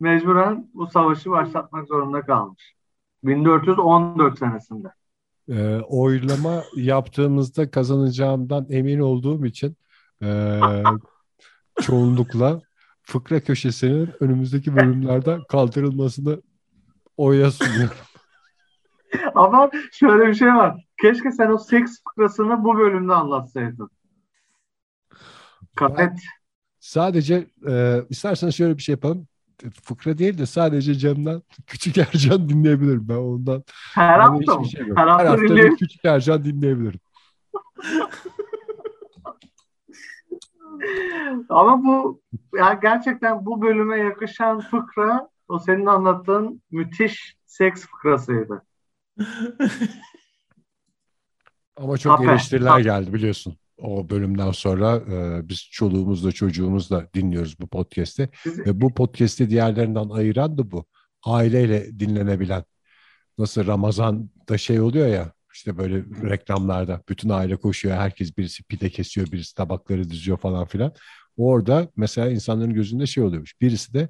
mecburen 0.00 0.68
bu 0.74 0.86
savaşı 0.86 1.30
başlatmak 1.30 1.88
zorunda 1.88 2.22
kalmış. 2.22 2.74
1414 3.24 4.38
senesinde. 4.38 4.88
Ee, 5.48 5.80
oylama 5.88 6.62
yaptığımızda 6.76 7.70
kazanacağımdan 7.70 8.66
emin 8.70 9.00
olduğum 9.00 9.46
için 9.46 9.76
ee, 10.22 10.60
çoğunlukla 11.80 12.60
fıkra 13.02 13.40
köşesinin 13.40 14.10
önümüzdeki 14.20 14.76
bölümlerde 14.76 15.38
kaldırılmasını 15.48 16.42
oya 17.16 17.50
sunuyorum. 17.50 17.96
Ama 19.34 19.70
şöyle 19.92 20.28
bir 20.28 20.34
şey 20.34 20.48
var. 20.48 20.84
Keşke 21.02 21.32
sen 21.32 21.50
o 21.50 21.58
seks 21.58 21.96
fıkrasını 22.04 22.64
bu 22.64 22.78
bölümde 22.78 23.14
anlatsaydın. 23.14 23.90
Kaset. 25.76 26.12
Sadece 26.80 27.46
e, 27.68 28.02
isterseniz 28.10 28.54
şöyle 28.54 28.76
bir 28.76 28.82
şey 28.82 28.92
yapalım. 28.92 29.26
Fıkra 29.82 30.18
değil 30.18 30.38
de 30.38 30.46
sadece 30.46 30.94
Cem'den 30.94 31.42
Küçük 31.66 31.98
Ercan 31.98 32.48
dinleyebilirim 32.48 33.08
ben 33.08 33.14
ondan. 33.14 33.64
Her 33.94 34.20
Yani 34.20 34.22
hafta 34.22 34.58
mı? 34.58 34.66
şey 34.66 34.86
yok. 34.86 34.98
Her 34.98 35.02
Her 35.02 35.08
hafta 35.08 35.30
hafta. 35.30 35.76
Küçük 35.76 36.04
Ercan 36.04 36.44
dinleyebilirim. 36.44 37.00
Ama 41.48 41.84
bu 41.84 42.22
ya 42.54 42.74
gerçekten 42.82 43.46
bu 43.46 43.62
bölüme 43.62 43.98
yakışan 43.98 44.60
fıkra 44.60 45.28
o 45.48 45.58
senin 45.58 45.86
anlattığın 45.86 46.62
müthiş 46.70 47.36
seks 47.46 47.86
fıkrasıydı. 47.86 48.62
Ama 51.76 51.98
çok 51.98 52.18
Tabii, 52.18 52.28
eleştiriler 52.30 52.70
tabii. 52.72 52.82
geldi 52.82 53.12
biliyorsun. 53.12 53.56
O 53.78 54.10
bölümden 54.10 54.50
sonra 54.50 54.96
e, 54.96 55.48
biz 55.48 55.68
çoluğumuzla 55.70 56.32
çocuğumuzla 56.32 57.06
dinliyoruz 57.14 57.60
bu 57.60 57.66
podcast'i. 57.66 58.28
Ve 58.46 58.80
bu 58.80 58.94
podcast'i 58.94 59.50
diğerlerinden 59.50 60.08
ayıran 60.08 60.58
da 60.58 60.70
bu. 60.70 60.84
Aileyle 61.24 62.00
dinlenebilen. 62.00 62.64
Nasıl 63.38 63.66
Ramazan'da 63.66 64.58
şey 64.58 64.80
oluyor 64.80 65.06
ya 65.06 65.32
işte 65.54 65.78
böyle 65.78 66.04
reklamlarda 66.30 67.02
bütün 67.08 67.28
aile 67.28 67.56
koşuyor. 67.56 67.96
Herkes 67.96 68.38
birisi 68.38 68.64
pide 68.64 68.90
kesiyor, 68.90 69.32
birisi 69.32 69.54
tabakları 69.54 70.10
düzüyor 70.10 70.38
falan 70.38 70.66
filan. 70.66 70.92
Orada 71.36 71.88
mesela 71.96 72.30
insanların 72.30 72.74
gözünde 72.74 73.06
şey 73.06 73.24
oluyormuş. 73.24 73.60
Birisi 73.60 73.94
de 73.94 74.08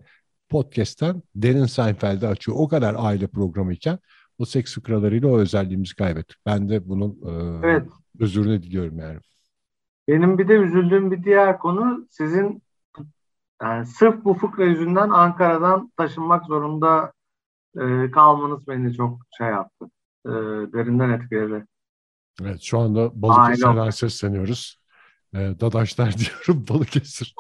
podcast'ten 0.49 1.23
Derin 1.35 1.67
Seinfeld'i 1.67 2.27
açıyor. 2.27 2.57
O 2.61 2.69
kadar 2.69 2.97
aile 2.99 3.27
programı 3.27 3.73
iken 3.73 3.99
o 4.41 4.45
seks 4.45 4.75
fıkralarıyla 4.75 5.29
o 5.29 5.39
özelliğimizi 5.39 5.97
kaybettik. 5.97 6.37
Ben 6.47 6.69
de 6.69 6.89
bunun 6.89 7.11
e, 7.63 7.67
Evet. 7.69 7.89
özürünü 8.21 8.63
diliyorum 8.63 8.99
yani. 8.99 9.19
Benim 10.09 10.39
bir 10.39 10.49
de 10.49 10.55
üzüldüğüm 10.55 11.11
bir 11.11 11.25
diğer 11.25 11.59
konu 11.59 12.07
sizin 12.11 12.63
yani 13.63 13.87
sırf 13.87 14.25
bu 14.25 14.35
fıkra 14.35 14.65
yüzünden 14.65 15.11
Ankara'dan 15.11 15.93
taşınmak 15.97 16.47
zorunda 16.47 17.13
e, 17.81 18.11
kalmanız 18.11 18.69
beni 18.69 18.95
çok 18.95 19.19
şey 19.39 19.47
yaptı. 19.47 19.87
E, 20.27 20.31
derinden 20.73 21.11
etkiledi. 21.11 21.67
Evet 22.43 22.61
şu 22.63 22.79
anda 22.79 23.23
Balıkesir'den 23.23 23.91
sesleniyoruz. 23.91 24.79
E, 25.35 25.39
Dadaşlar 25.39 26.15
diyorum 26.19 26.65
Balıkesir. 26.69 27.35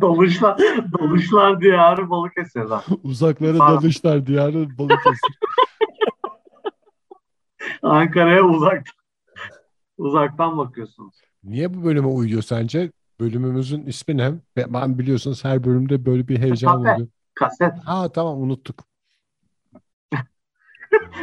Doluşlar, 0.00 0.58
doluşlar 0.98 1.60
diyarı 1.60 2.10
Balıkesir'den. 2.10 2.80
Uzaklara 3.02 3.58
Pardon. 3.58 3.76
Dadışlar 3.76 4.26
diyarı 4.26 4.78
Balıkesir. 4.78 5.38
Ankara'ya 7.82 8.42
uzaktan 8.42 8.94
uzaktan 9.98 10.58
bakıyorsunuz. 10.58 11.14
Niye 11.44 11.74
bu 11.74 11.84
bölüme 11.84 12.06
uyuyor 12.06 12.42
sence? 12.42 12.92
Bölümümüzün 13.20 13.86
ismi 13.86 14.16
ne? 14.16 14.32
Ben 14.56 14.98
biliyorsunuz 14.98 15.44
her 15.44 15.64
bölümde 15.64 16.06
böyle 16.06 16.28
bir 16.28 16.38
heyecan 16.38 16.82
Kafe. 16.82 16.94
oluyor. 16.94 17.08
Kaset 17.34 17.78
Ha 17.84 18.12
tamam 18.12 18.42
unuttuk. 18.42 18.84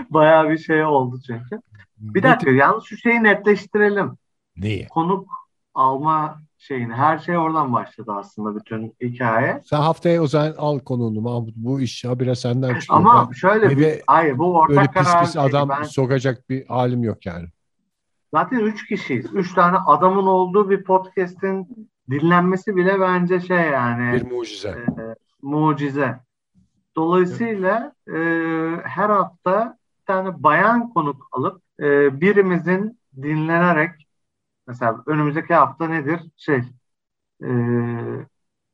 bayağı 0.10 0.49
bir 0.49 0.58
şey 0.58 0.86
oldu 0.86 1.19
çünkü. 1.27 1.62
Bir 1.97 2.23
dakika 2.23 2.51
yalnız 2.51 2.84
şu 2.84 2.97
şeyi 2.97 3.23
netleştirelim. 3.23 4.17
Neyi? 4.58 4.88
Konuk 4.88 5.30
alma 5.73 6.41
şeyini. 6.58 6.93
Her 6.93 7.17
şey 7.20 7.38
oradan 7.38 7.74
başladı 7.74 8.12
aslında 8.15 8.56
bütün 8.60 8.96
hikaye. 9.02 9.62
Sen 9.65 9.78
haftaya 9.78 10.22
o 10.24 10.28
zaman 10.28 10.54
al 10.58 10.80
konuğunu 10.80 11.22
Mahmut. 11.22 11.56
Bu 11.56 11.82
iş 11.82 12.06
habire 12.06 12.36
senden 12.36 12.80
çıkıyor. 12.80 13.00
Ama 13.00 13.28
Ben 13.28 13.34
şöyle 13.34 13.78
bir, 13.78 14.02
hayır 14.08 14.38
bu 14.38 14.67
böyle 14.70 14.80
ortak 14.80 14.93
pis 14.96 15.04
karar 15.04 15.24
pis 15.26 15.36
değil. 15.36 15.46
adam 15.46 15.70
Ben 15.70 15.84
sokacak 15.84 16.50
bir 16.50 16.67
halim 16.67 17.04
yok 17.04 17.26
yani. 17.26 17.48
zaten 18.34 18.60
üç 18.60 18.86
kişiyiz. 18.88 19.26
Üç 19.34 19.54
tane 19.54 19.78
adamın 19.78 20.28
olduğu 20.28 20.70
bir 20.70 20.84
podcast'in 20.84 21.89
dinlenmesi 22.10 22.76
bile 22.76 23.00
bence 23.00 23.39
şey 23.39 23.58
yani 23.58 24.13
Bir 24.13 24.32
mucize. 24.32 24.70
e, 24.70 25.02
mucize. 25.41 26.20
Dolayısıyla 26.96 27.91
e, 28.08 28.13
her 28.84 29.10
hafta 29.10 29.78
bir 30.02 30.06
tane 30.06 30.43
bayan 30.43 30.93
konuk 30.93 31.28
alıp 31.32 31.62
e, 31.80 32.22
birimizin 32.22 33.00
dinlenerek 33.22 34.07
mesela 34.67 35.03
önümüzdeki 35.06 35.53
hafta 35.53 35.88
nedir? 35.88 36.21
Şey 36.38 36.62
e, 37.43 37.49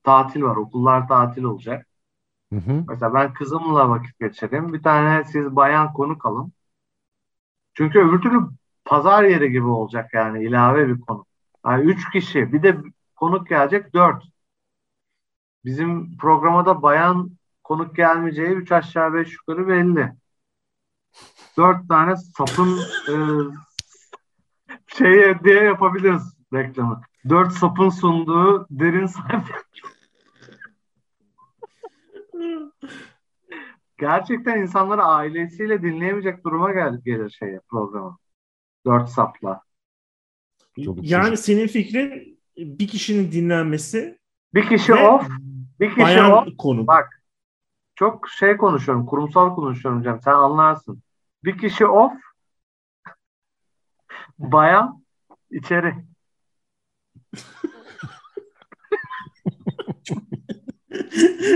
tatil 0.03 0.41
var. 0.43 0.55
Okullar 0.55 1.07
tatil 1.07 1.43
olacak. 1.43 1.87
Hı 2.53 2.59
hı. 2.59 2.85
Mesela 2.87 3.13
ben 3.13 3.33
kızımla 3.33 3.89
vakit 3.89 4.19
geçireyim. 4.19 4.73
Bir 4.73 4.83
tane 4.83 5.23
siz 5.23 5.55
bayan 5.55 5.93
konuk 5.93 6.25
alın. 6.25 6.53
Çünkü 7.73 7.99
öbür 7.99 8.21
türlü 8.21 8.39
pazar 8.85 9.23
yeri 9.23 9.51
gibi 9.51 9.65
olacak 9.67 10.13
yani 10.13 10.43
ilave 10.45 10.87
bir 10.87 11.01
konuk. 11.01 11.27
Yani 11.65 11.83
üç 11.83 12.11
kişi 12.11 12.53
bir 12.53 12.63
de 12.63 12.77
konuk 13.15 13.49
gelecek 13.49 13.93
dört. 13.93 14.23
Bizim 15.65 16.17
programda 16.17 16.81
bayan 16.81 17.31
konuk 17.63 17.95
gelmeyeceği 17.95 18.49
üç 18.49 18.71
aşağı 18.71 19.13
beş 19.13 19.33
yukarı 19.33 19.67
belli. 19.67 20.13
Dört 21.57 21.89
tane 21.89 22.15
sapın 22.15 22.79
e, 23.09 23.13
şey 24.97 25.43
diye 25.43 25.63
yapabiliriz 25.63 26.37
reklamı. 26.53 27.01
Dört 27.29 27.53
sapın 27.53 27.89
sunduğu 27.89 28.67
derin 28.69 29.05
sayfa. 29.05 29.53
Gerçekten 33.97 34.61
insanları 34.61 35.03
ailesiyle 35.03 35.81
dinleyemeyecek 35.81 36.45
duruma 36.45 36.71
gel 36.71 37.01
gelir 37.05 37.29
şeye 37.29 37.59
programı. 37.69 38.17
Dört 38.85 39.09
sapla. 39.09 39.61
Çok 40.85 41.09
Yani 41.09 41.37
senin 41.37 41.67
fikrin 41.67 42.39
bir 42.57 42.87
kişinin 42.87 43.31
dinlenmesi 43.31 44.19
Bir 44.53 44.67
kişi 44.67 44.93
off, 44.93 45.27
bir 45.79 45.89
kişi 45.89 46.01
bayan 46.01 46.31
off. 46.31 46.47
konu. 46.57 46.87
Bak 46.87 47.23
çok 47.95 48.29
şey 48.29 48.57
konuşuyorum, 48.57 49.05
kurumsal 49.05 49.55
konuşuyorum 49.55 50.03
Cem. 50.03 50.21
Sen 50.21 50.33
anlarsın. 50.33 51.03
Bir 51.43 51.57
kişi 51.57 51.85
off, 51.85 52.13
bayan 54.43 55.03
içeri. 55.51 55.95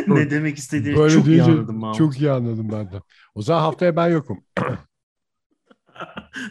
ne 0.07 0.31
demek 0.31 0.57
istediğini 0.57 0.97
Böyle 0.97 1.13
çok 1.13 1.27
iyi 1.27 1.43
anladım 1.43 1.77
Mahmut. 1.77 1.97
çok 1.97 2.21
iyi 2.21 2.31
anladım 2.31 2.69
ben 2.71 2.91
de. 2.91 3.01
O 3.35 3.41
zaman 3.41 3.61
haftaya 3.61 3.95
ben 3.95 4.07
yokum. 4.07 4.43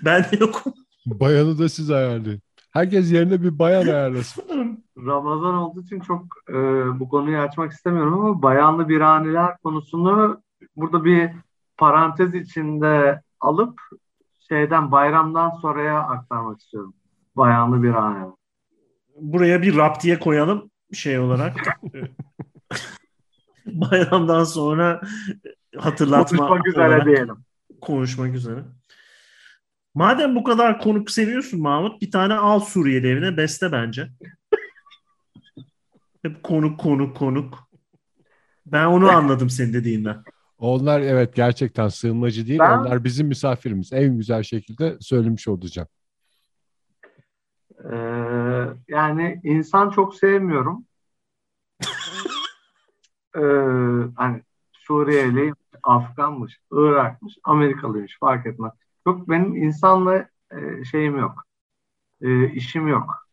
Ben 0.05 0.23
de 0.23 0.37
yokum. 0.41 0.75
Bayanı 1.07 1.59
da 1.59 1.69
siz 1.69 1.91
ayarlayın. 1.91 2.41
Herkes 2.71 3.13
yerine 3.13 3.43
bir 3.43 3.59
bayan 3.59 3.87
ayarlasın. 3.87 4.45
Ramazan 4.99 5.55
olduğu 5.55 5.83
için 5.83 6.01
çok 6.01 6.23
e, 6.49 6.55
bu 7.01 7.09
konuyu 7.09 7.39
açmak 7.39 7.73
istemiyorum 7.73 8.15
ama 8.15 8.43
bayanlı 8.43 8.89
birhaneler 8.89 9.59
konusunu 9.59 10.43
burada 10.77 11.05
bir 11.05 11.31
parantez 11.77 12.35
içinde 12.35 13.23
alıp 13.41 13.81
şeyden 14.49 14.93
bayramdan 14.93 15.51
sonraya 15.51 15.99
aktarmak 16.01 16.61
istiyorum. 16.61 16.95
Bayanlı 17.37 17.83
birhane. 17.83 18.27
Buraya 19.21 19.63
bir 19.63 19.77
raptiye 19.77 20.19
koyalım 20.19 20.71
şey 20.93 21.19
olarak. 21.19 21.57
Bayramdan 23.67 24.45
sonra 24.45 25.01
hatırlatma 25.77 26.49
Konuşmak 26.49 26.67
üzere 26.67 27.05
diyelim. 27.05 27.37
konuşmak 27.81 28.35
üzere. 28.35 28.65
Madem 29.95 30.37
bu 30.37 30.45
kadar 30.45 30.81
konuk 30.81 31.11
seviyorsun 31.11 31.61
Mahmut 31.61 32.03
bir 32.03 32.11
tane 32.11 32.35
al 32.35 32.61
Suriyeli 32.61 33.09
evine 33.09 33.37
beste 33.37 33.73
bence. 33.73 34.09
Hep 36.23 36.43
konuk 36.43 36.81
konuk 36.81 37.17
konuk. 37.17 37.69
Ben 38.67 38.87
onu 38.87 39.11
anladım 39.17 39.51
senin 39.51 39.73
dediğinden. 39.73 40.23
Onlar 40.59 41.01
evet 41.01 41.35
gerçekten 41.35 41.89
sığınmacı 41.89 42.47
değil. 42.47 42.59
Ben- 42.61 42.79
Onlar 42.79 43.05
bizim 43.05 43.27
misafirimiz. 43.27 43.93
En 43.93 44.17
güzel 44.17 44.43
şekilde 44.43 44.97
söylemiş 45.01 45.49
olacağım. 45.49 45.89
Ee, 47.93 47.97
yani 48.89 49.41
insan 49.45 49.91
çok 49.91 50.15
sevmiyorum. 50.15 50.85
Ee, 53.37 53.41
hani 54.17 54.43
Suriyeli, 54.73 55.53
Afganmış, 55.83 56.59
Irakmış, 56.73 57.35
Amerikalıymış 57.45 58.19
fark 58.21 58.47
etmez. 58.47 58.73
Çok 59.05 59.29
benim 59.29 59.57
insanla 59.57 60.29
e, 60.51 60.85
şeyim 60.85 61.19
yok. 61.19 61.45
E, 62.21 62.53
işim 62.53 62.89
yok. 62.89 63.29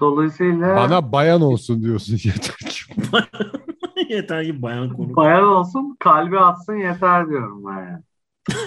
Dolayısıyla 0.00 0.76
Bana 0.76 1.12
bayan 1.12 1.40
olsun 1.42 1.82
diyorsun 1.82 2.12
yeter 2.24 2.56
ki. 2.70 2.94
Yeter 4.08 4.44
ki 4.44 4.62
bayan 4.62 4.92
konu. 4.92 5.16
bayan 5.16 5.44
olsun, 5.44 5.96
kalbi 6.00 6.38
atsın 6.38 6.76
yeter 6.76 7.28
diyorum 7.28 7.66
ben 7.66 7.78
yani. 7.78 8.02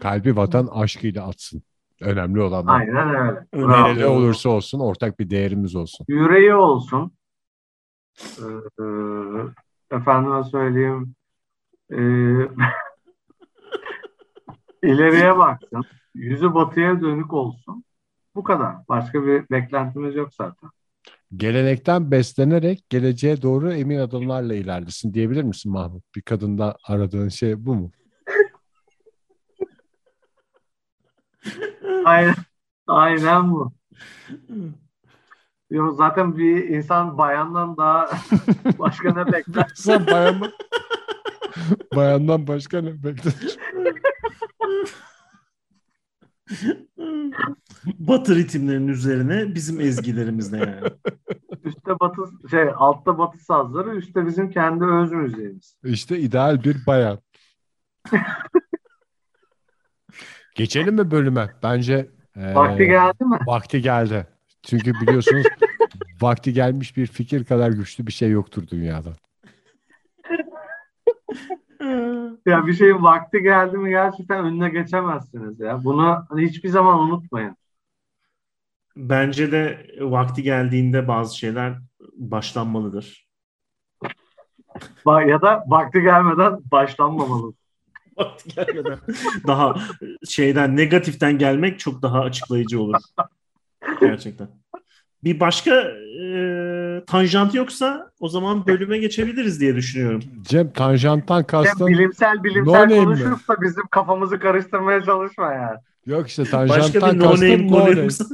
Kalbi 0.00 0.36
vatan 0.36 0.66
aşkıyla 0.66 1.28
atsın. 1.28 1.62
Önemli 2.00 2.40
olan 2.40 2.66
o. 2.66 2.70
Aynen 2.70 3.08
öyle. 3.08 3.46
Öyle. 3.52 3.66
Bravo. 3.66 3.98
Ne 3.98 4.06
olursa 4.06 4.48
olsun 4.48 4.80
ortak 4.80 5.20
bir 5.20 5.30
değerimiz 5.30 5.76
olsun. 5.76 6.06
Yüreği 6.08 6.54
olsun. 6.54 7.12
Ee, 8.20 8.44
efendime 9.90 10.44
söyleyeyim. 10.44 11.14
Ee, 11.90 11.96
ileriye 14.82 15.38
baksın. 15.38 15.84
Yüzü 16.14 16.54
batıya 16.54 17.00
dönük 17.00 17.32
olsun. 17.32 17.84
Bu 18.34 18.42
kadar. 18.42 18.76
Başka 18.88 19.26
bir 19.26 19.50
beklentimiz 19.50 20.16
yok 20.16 20.34
zaten. 20.34 20.70
Gelenekten 21.36 22.10
beslenerek 22.10 22.90
geleceğe 22.90 23.42
doğru 23.42 23.72
emin 23.72 23.98
adımlarla 23.98 24.54
ilerlesin 24.54 25.14
diyebilir 25.14 25.42
misin 25.42 25.72
Mahmut? 25.72 26.04
Bir 26.16 26.22
kadında 26.22 26.76
aradığın 26.84 27.28
şey 27.28 27.66
bu 27.66 27.74
mu? 27.74 27.90
Aynen, 32.04 32.34
aynen 32.86 33.50
bu. 33.50 33.72
Yok, 35.70 35.96
zaten 35.96 36.38
bir 36.38 36.68
insan 36.68 37.18
bayandan 37.18 37.76
daha 37.76 38.10
başka 38.78 39.12
ne 39.14 39.32
bekler? 39.32 39.70
Sen 39.74 40.06
bayandan, 40.06 40.52
bayandan 41.94 42.46
başka 42.46 42.80
ne 42.80 43.02
beklenir? 43.02 43.58
Batı 47.84 48.36
ritimlerinin 48.36 48.88
üzerine 48.88 49.54
bizim 49.54 49.80
ezgilerimizle 49.80 50.58
yani. 50.58 50.80
Üstte 51.64 52.00
batı 52.00 52.22
şey 52.50 52.68
altta 52.76 53.18
batı 53.18 53.38
sazları, 53.38 53.96
üstte 53.96 54.26
bizim 54.26 54.50
kendi 54.50 54.84
öz 54.84 55.12
müziğimiz. 55.12 55.76
İşte 55.84 56.18
ideal 56.18 56.64
bir 56.64 56.76
bayan. 56.86 57.18
Geçelim 60.54 60.94
mi 60.94 61.10
bölüme? 61.10 61.50
Bence 61.62 62.08
e, 62.36 62.54
Vakti 62.54 62.86
geldi 62.86 63.24
mi? 63.24 63.38
vakti 63.46 63.82
geldi. 63.82 64.26
Çünkü 64.62 64.92
biliyorsunuz 64.94 65.46
vakti 66.20 66.52
gelmiş 66.52 66.96
bir 66.96 67.06
fikir 67.06 67.44
kadar 67.44 67.70
güçlü 67.70 68.06
bir 68.06 68.12
şey 68.12 68.30
yoktur 68.30 68.68
dünyada. 68.68 69.12
Ya 72.46 72.66
bir 72.66 72.74
şeyin 72.74 73.02
vakti 73.02 73.42
geldi 73.42 73.76
mi 73.78 73.90
gerçekten 73.90 74.44
önüne 74.44 74.68
geçemezsiniz 74.68 75.60
ya. 75.60 75.84
Bunu 75.84 76.26
hani 76.28 76.42
hiçbir 76.48 76.68
zaman 76.68 76.98
unutmayın. 77.00 77.56
Bence 78.96 79.52
de 79.52 79.86
vakti 80.00 80.42
geldiğinde 80.42 81.08
bazı 81.08 81.38
şeyler 81.38 81.78
başlanmalıdır. 82.16 83.28
Ba- 85.06 85.28
Ya 85.28 85.42
da 85.42 85.64
vakti 85.66 86.02
gelmeden 86.02 86.58
başlanmamalı. 86.72 87.52
Vakti 88.18 88.48
gelmeden 88.54 88.98
daha 89.46 89.74
şeyden 90.28 90.76
negatiften 90.76 91.38
gelmek 91.38 91.78
çok 91.80 92.02
daha 92.02 92.20
açıklayıcı 92.20 92.80
olur. 92.80 93.00
Gerçekten. 94.00 94.48
Bir 95.24 95.40
başka 95.40 95.74
e, 96.24 97.04
tanjant 97.06 97.54
yoksa 97.54 98.10
o 98.20 98.28
zaman 98.28 98.66
bölüme 98.66 98.98
geçebiliriz 98.98 99.60
diye 99.60 99.76
düşünüyorum. 99.76 100.22
Cem 100.42 100.72
tanjanttan 100.72 101.44
kastın 101.44 101.86
bilimsel 101.86 102.44
bilimsel 102.44 102.88
No 102.88 103.04
konuşup 103.04 103.48
da 103.48 103.62
bizim 103.62 103.86
kafamızı 103.90 104.38
karıştırmaya 104.38 105.04
çalışma 105.04 105.52
yani. 105.52 105.78
yok 106.06 106.28
işte 106.28 106.42
Başka 106.42 106.58
tanjanttan 106.66 107.14
bir 107.14 107.18
no 107.20 107.24
name 107.24 107.58
kastın 107.58 107.68
no 107.72 107.80
name. 107.80 107.90
yoksa- 108.00 108.24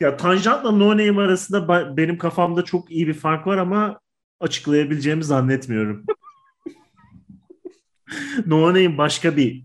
Ya 0.00 0.16
tanjantla 0.16 0.70
no 0.70 0.88
name 0.90 1.20
arasında 1.22 1.58
ba- 1.58 1.96
benim 1.96 2.18
kafamda 2.18 2.62
çok 2.64 2.90
iyi 2.90 3.06
bir 3.08 3.14
fark 3.14 3.46
var 3.46 3.58
ama 3.58 4.00
açıklayabileceğimi 4.40 5.24
zannetmiyorum. 5.24 6.04
no 8.46 8.68
name 8.68 8.98
başka 8.98 9.36
bir 9.36 9.64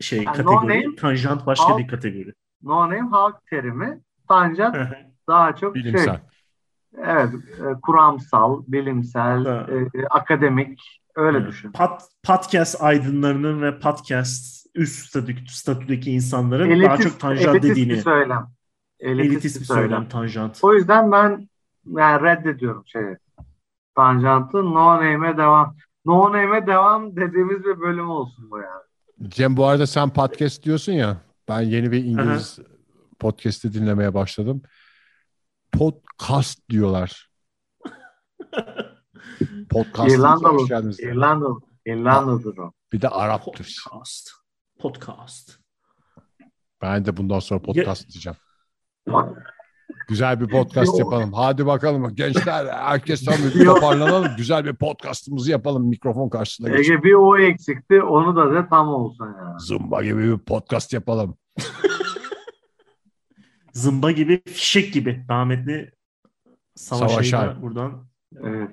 şey 0.00 0.18
Yani 0.18 0.26
no 0.26 0.32
kategori, 0.32 0.68
name, 0.68 0.96
tanjant 0.96 1.46
başka 1.46 1.64
halk- 1.64 1.78
bir 1.78 1.88
kategori. 1.88 2.32
No 2.62 2.80
name 2.90 3.08
halk 3.10 3.46
terimi. 3.50 4.00
Tanjant 4.28 4.76
daha 5.28 5.56
çok 5.56 5.76
şey. 5.76 5.84
Bilimsel. 5.84 6.20
Evet, 6.98 7.28
e, 7.34 7.80
kuramsal, 7.82 8.62
bilimsel, 8.66 9.44
Ha. 9.44 9.66
e, 9.94 10.06
akademik 10.10 11.00
öyle 11.16 11.38
Evet. 11.38 11.48
düşün. 11.48 11.72
Pod, 11.72 12.00
podcast 12.22 12.82
aydınlarının 12.82 13.62
ve 13.62 13.78
podcast 13.78 14.66
üst 14.74 15.06
statü, 15.08 15.36
statüdeki 15.48 16.10
insanların 16.12 16.82
daha 16.82 16.96
çok 16.96 17.20
tanjant 17.20 17.54
elitist 17.56 17.70
dediğini. 17.70 17.90
bir 17.92 17.96
söylem. 18.00 18.46
Elitist, 19.00 19.32
Elitist 19.32 19.60
bir 19.60 19.64
söylem 19.64 20.08
tanjant. 20.08 20.58
O 20.62 20.74
yüzden 20.74 21.12
ben 21.12 21.48
yani 21.86 22.22
reddediyorum 22.22 22.82
şeyi. 22.86 23.16
Tanjantı 23.94 24.64
no 24.64 24.96
name'e 24.96 25.36
devam. 25.36 25.76
No 26.04 26.32
name'e 26.32 26.66
devam 26.66 27.16
dediğimiz 27.16 27.64
bir 27.64 27.80
bölüm 27.80 28.10
olsun 28.10 28.50
bu 28.50 28.58
yani. 28.58 28.82
Cem 29.30 29.56
bu 29.56 29.66
arada 29.66 29.86
sen 29.86 30.10
podcast 30.10 30.62
diyorsun 30.64 30.92
ya. 30.92 31.16
Ben 31.48 31.60
yeni 31.60 31.92
bir 31.92 32.04
İngiliz 32.04 32.58
podcast'i 33.18 33.74
dinlemeye 33.74 34.14
başladım. 34.14 34.62
Podcast 35.72 36.68
diyorlar. 36.70 37.30
Podcast. 39.70 40.14
İrlandalı. 40.16 40.96
İrlandalı, 41.02 41.60
İrlandalıdır 41.86 42.58
o. 42.58 42.72
Bir 42.92 43.00
de 43.00 43.08
Arap'tır. 43.08 43.82
Podcast. 43.84 44.30
Podcast. 44.78 45.58
Ben 46.82 47.04
de 47.04 47.16
bundan 47.16 47.38
sonra 47.38 47.62
podcast 47.62 48.08
diyeceğim. 48.08 48.36
Güzel 50.08 50.40
bir 50.40 50.48
podcast 50.48 50.98
yapalım. 50.98 51.32
Hadi 51.32 51.66
bakalım 51.66 52.14
gençler 52.14 52.66
herkes 52.66 53.24
tam 53.24 53.34
bir 53.34 53.64
toparlanalım. 53.64 54.36
Güzel 54.36 54.64
bir 54.64 54.74
podcastımızı 54.74 55.50
yapalım 55.50 55.88
mikrofon 55.88 56.28
karşısında. 56.28 56.78
Ege 56.78 57.02
bir 57.02 57.14
o 57.14 57.38
eksikti. 57.38 58.02
Onu 58.02 58.36
da 58.36 58.54
de 58.54 58.68
tam 58.68 58.88
olsun 58.88 59.26
yani. 59.26 59.60
Zumba 59.60 60.02
gibi 60.02 60.32
bir 60.32 60.38
podcast 60.38 60.92
yapalım. 60.92 61.36
Zımba 63.72 64.10
gibi, 64.10 64.42
fişek 64.46 64.92
gibi. 64.92 65.24
Rahmetli 65.30 65.92
Savaş 66.74 67.32
Ay'da 67.34 67.62
buradan. 67.62 68.06
Evet. 68.42 68.70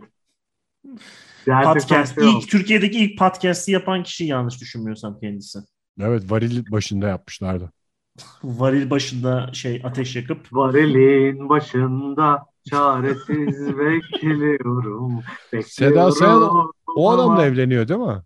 Gerçekten 1.45 1.73
Podcast. 1.73 2.15
şey 2.15 2.27
oldu. 2.27 2.37
ilk 2.37 2.49
Türkiye'deki 2.49 2.99
ilk 2.99 3.19
podcast'i 3.19 3.71
yapan 3.71 4.03
kişi 4.03 4.25
yanlış 4.25 4.61
düşünmüyorsam 4.61 5.19
kendisi. 5.19 5.59
Evet 6.01 6.31
varil 6.31 6.71
başında 6.71 7.07
yapmışlardı. 7.07 7.71
Varil 8.43 8.89
başında 8.89 9.53
şey 9.53 9.81
ateş 9.83 10.15
yakıp 10.15 10.53
Varilin 10.53 11.49
başında 11.49 12.45
çaresiz 12.69 13.77
bekliyorum. 13.77 15.21
bekliyorum 15.53 15.63
Seda 15.67 16.11
Sayan 16.11 16.71
O 16.95 17.11
adamla 17.11 17.45
evleniyor 17.45 17.87
değil 17.87 17.99
mi? 17.99 18.21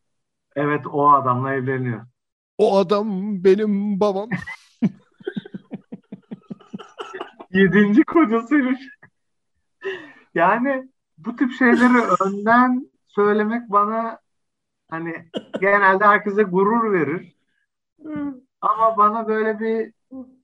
Evet 0.56 0.88
o 0.92 1.12
adamla 1.12 1.54
evleniyor. 1.54 2.02
O 2.58 2.78
adam 2.78 3.08
benim 3.44 4.00
babam. 4.00 4.30
Yedinci 7.54 8.04
kocasıymış. 8.04 8.80
Yani 10.36 10.90
bu 11.18 11.36
tip 11.36 11.52
şeyleri 11.52 11.98
önden 12.26 12.92
söylemek 13.08 13.70
bana 13.70 14.20
hani 14.90 15.30
genelde 15.62 16.06
herkese 16.06 16.44
gurur 16.44 16.94
verir. 16.94 17.36
Ama 18.62 18.98
bana 18.98 19.28
böyle 19.28 19.60
bir 19.60 19.94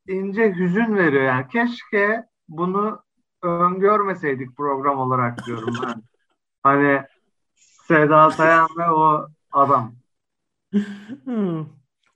ince 0.08 0.56
hüzün 0.56 0.96
veriyor 0.96 1.24
yani. 1.24 1.48
Keşke 1.48 2.26
bunu 2.48 3.04
öngörmeseydik 3.42 4.58
program 4.58 5.00
olarak 5.00 5.46
diyorum 5.46 5.74
ben. 5.84 6.04
Hani 6.64 7.02
Seda 7.88 8.32
Sayan 8.32 8.70
ve 8.78 8.92
o 8.92 9.28
adam. 9.52 9.96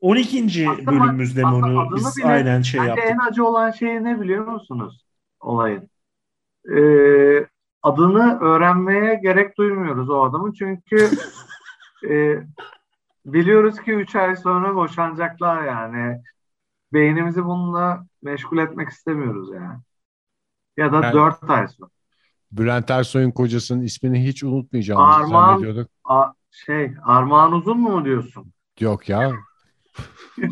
Hmm. 0.03 0.09
12. 0.09 0.69
Aslında- 0.69 0.91
bölümümüzde 0.91 1.41
mi 1.41 1.47
aslında 1.47 1.65
onu 1.67 1.95
biz 1.95 2.17
bile- 2.17 2.25
aynen 2.27 2.61
şey 2.61 2.79
Bence 2.81 2.89
yaptık. 2.89 3.09
en 3.11 3.17
acı 3.31 3.45
olan 3.45 3.71
şey 3.71 4.03
ne 4.03 4.21
biliyor 4.21 4.45
musunuz? 4.47 5.05
Olayın. 5.39 5.89
Ee, 6.75 7.47
adını 7.83 8.39
öğrenmeye 8.41 9.15
gerek 9.23 9.57
duymuyoruz 9.57 10.09
o 10.09 10.23
adamın. 10.23 10.51
Çünkü 10.51 11.09
e, 12.09 12.37
biliyoruz 13.25 13.81
ki 13.81 13.91
3 13.91 14.15
ay 14.15 14.35
sonra 14.35 14.75
boşanacaklar 14.75 15.63
yani. 15.63 16.21
Beynimizi 16.93 17.45
bununla 17.45 18.05
meşgul 18.23 18.57
etmek 18.57 18.89
istemiyoruz 18.89 19.49
yani. 19.53 19.79
Ya 20.77 20.91
da 20.93 21.01
Yani- 21.01 21.13
4 21.13 21.49
ay 21.49 21.67
sonra. 21.67 21.89
Bülent 22.51 22.91
Ersoy'un 22.91 23.31
kocasının 23.31 23.81
ismini 23.81 24.27
hiç 24.27 24.43
unutmayacağımızı 24.43 25.07
Armağan- 25.11 25.53
zannediyorduk. 25.57 25.91
A, 26.05 26.25
şey, 26.51 26.91
Armağan 27.03 27.51
Uzun 27.51 27.79
mu 27.79 28.05
diyorsun? 28.05 28.53
Yok 28.79 29.09
ya. 29.09 29.31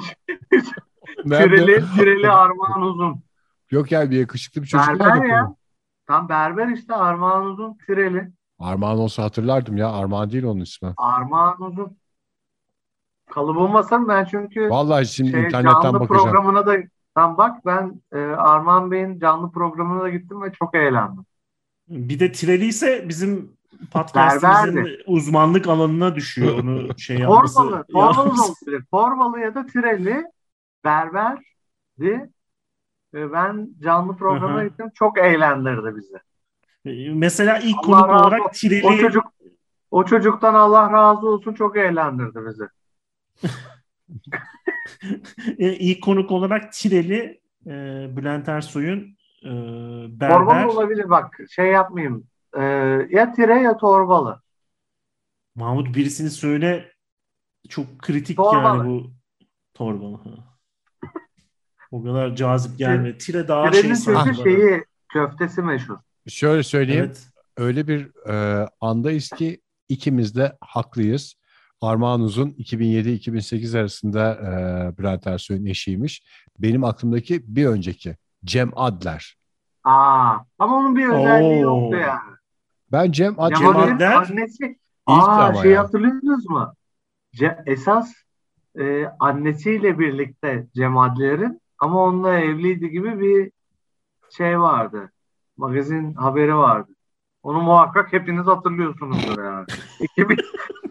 Tireli, 1.24 1.84
tireli 1.96 2.32
Armağan 2.32 2.82
Uzun. 2.82 3.24
Yok 3.72 3.92
ya 3.92 4.12
bir 4.12 4.20
yakışıklı 4.20 4.62
bir 4.62 4.68
çocuk 4.68 4.88
Berber 4.88 5.06
vardı. 5.06 5.28
ya. 5.28 5.46
konu. 5.46 5.56
Tam 6.08 6.30
berber 6.30 6.68
işte 6.68 6.96
Armağan 6.96 7.46
Uzun 7.46 7.78
tireli. 7.88 8.32
Armağan 8.60 8.98
olsa 8.98 9.24
hatırlardım 9.24 9.78
ya. 9.78 9.92
Armağan 9.92 10.32
değil 10.32 10.44
onun 10.44 10.60
ismi. 10.62 10.94
Armağan 10.98 11.62
Uzun. 11.62 11.98
Kalıbım 13.30 13.74
basarım 13.74 14.08
ben 14.08 14.26
çünkü 14.26 14.70
Vallahi 14.70 15.06
şimdi 15.06 15.32
şey, 15.32 15.40
internetten 15.44 15.82
canlı 15.82 16.00
bakacağım. 16.00 16.30
programına 16.30 16.66
da 16.66 16.76
tam 17.16 17.38
bak 17.38 17.66
ben 17.66 18.02
e, 18.14 18.18
Armağan 18.20 18.92
Bey'in 18.92 19.20
canlı 19.20 19.52
programına 19.52 20.02
da 20.02 20.10
gittim 20.10 20.42
ve 20.42 20.52
çok 20.52 20.76
eğlendim. 20.76 21.26
Bir 21.88 22.20
de 22.20 22.32
tireli 22.32 22.66
ise 22.66 23.06
bizim 23.10 23.58
podcastimizin 23.92 24.98
uzmanlık 25.08 25.68
alanına 25.68 26.16
düşüyor. 26.16 26.60
Onu 26.60 27.00
şey 27.00 27.18
yapması. 27.20 27.56
Torbalı, 27.56 27.84
Torbalı 27.88 28.32
olabilir. 28.32 28.84
Torbalı 28.92 29.40
ya 29.40 29.56
da 29.56 29.66
Tireli, 29.66 30.26
Berber'di. 30.86 32.30
E, 33.14 33.32
Ben 33.32 33.70
canlı 33.84 34.16
programa 34.18 34.64
gittim. 34.64 34.92
Çok 34.94 35.18
eğlendirdi 35.18 35.96
bizi. 35.96 36.18
Mesela 37.14 37.60
ilk 37.60 37.78
Allah 37.78 38.02
konuk 38.02 38.10
olarak 38.10 38.42
olsun. 38.42 38.52
tireli 38.54 38.88
O 38.88 38.98
çocuk 38.98 39.24
o 39.92 40.06
çocuktan 40.06 40.54
Allah 40.54 40.92
razı 40.92 41.28
olsun 41.28 41.54
çok 41.54 41.78
eğlendirdi 41.78 42.40
bizi. 42.48 42.64
e, 45.60 45.74
ilk 45.74 46.04
konuk 46.04 46.32
olarak 46.32 46.74
tireli 46.74 47.42
e, 47.66 47.72
Bülent 48.18 48.50
Ersoy'un 48.50 49.18
e, 49.44 49.50
berber 50.20 50.38
Torbalı 50.38 50.72
olabilir 50.72 51.10
bak 51.10 51.38
şey 51.50 51.68
yapmayayım. 51.68 52.28
E, 52.58 52.62
ya 53.10 53.34
Tire 53.34 53.62
ya 53.62 53.78
Torbalı. 53.78 54.42
Mahmut 55.56 55.96
birisini 55.96 56.30
söyle 56.30 56.92
çok 57.70 58.00
kritik 58.00 58.38
Torbalı. 58.38 58.78
yani 58.78 58.90
bu 58.90 59.12
torbalı. 59.74 60.20
O 61.92 62.04
kadar 62.04 62.36
cazip 62.36 62.78
gelmedi. 62.78 63.18
Tire 63.18 63.48
daha 63.48 63.72
Tire'nin 63.72 63.94
şey 63.94 63.96
sanki 64.16 64.44
şeyi 64.44 64.86
köftesi 65.10 65.62
meşhur. 65.62 65.98
Şöyle 66.28 66.64
söyleyeyim. 66.64 67.06
Evet. 67.06 67.28
Öyle 67.58 67.88
bir 67.88 68.28
e, 68.30 68.68
andayız 68.82 69.30
ki 69.30 69.62
ikimiz 69.90 70.36
de 70.36 70.58
haklıyız. 70.62 71.36
Armağan 71.82 72.22
Uzun 72.22 72.50
2007-2008 72.50 73.80
arasında 73.80 74.34
e, 74.34 74.98
Bülent 74.98 75.28
Ersoy'un 75.28 75.66
eşiymiş. 75.66 76.24
Benim 76.60 76.84
aklımdaki 76.84 77.56
bir 77.56 77.66
önceki 77.66 78.16
Cem 78.46 78.72
Adler. 78.76 79.36
Aa, 79.84 80.38
ama 80.60 80.78
onun 80.78 80.96
bir 80.96 81.08
özelliği 81.10 81.68
Oo. 81.68 81.82
yoktu 81.82 81.98
yani. 81.98 82.36
Ben 82.92 83.12
Cem 83.12 83.40
Adler'i 83.40 83.60
Cem 83.60 83.74
Cemal'in 83.74 83.96
Adler 83.96 84.12
annesi. 84.12 84.66
İlk 85.10 85.30
Aa 85.30 85.54
şey 85.54 85.72
ya. 85.72 85.84
hatırlıyorsunuz 85.84 86.50
mu? 86.50 86.74
Ce- 87.36 87.64
esas 87.66 88.14
e, 88.80 89.06
annesiyle 89.20 90.00
birlikte 90.00 90.68
Cem 90.76 90.98
Adler'in 90.98 91.62
ama 91.80 92.04
onunla 92.04 92.40
evliydi 92.40 92.90
gibi 92.90 93.20
bir 93.20 93.52
şey 94.38 94.60
vardı. 94.60 95.12
Magazin 95.58 96.14
haberi 96.14 96.56
vardı. 96.56 96.92
Onu 97.44 97.62
muhakkak 97.62 98.14
hepiniz 98.14 98.46
hatırlıyorsunuzdur 98.48 99.44
yani. 99.44 99.66
2000, 100.00 100.38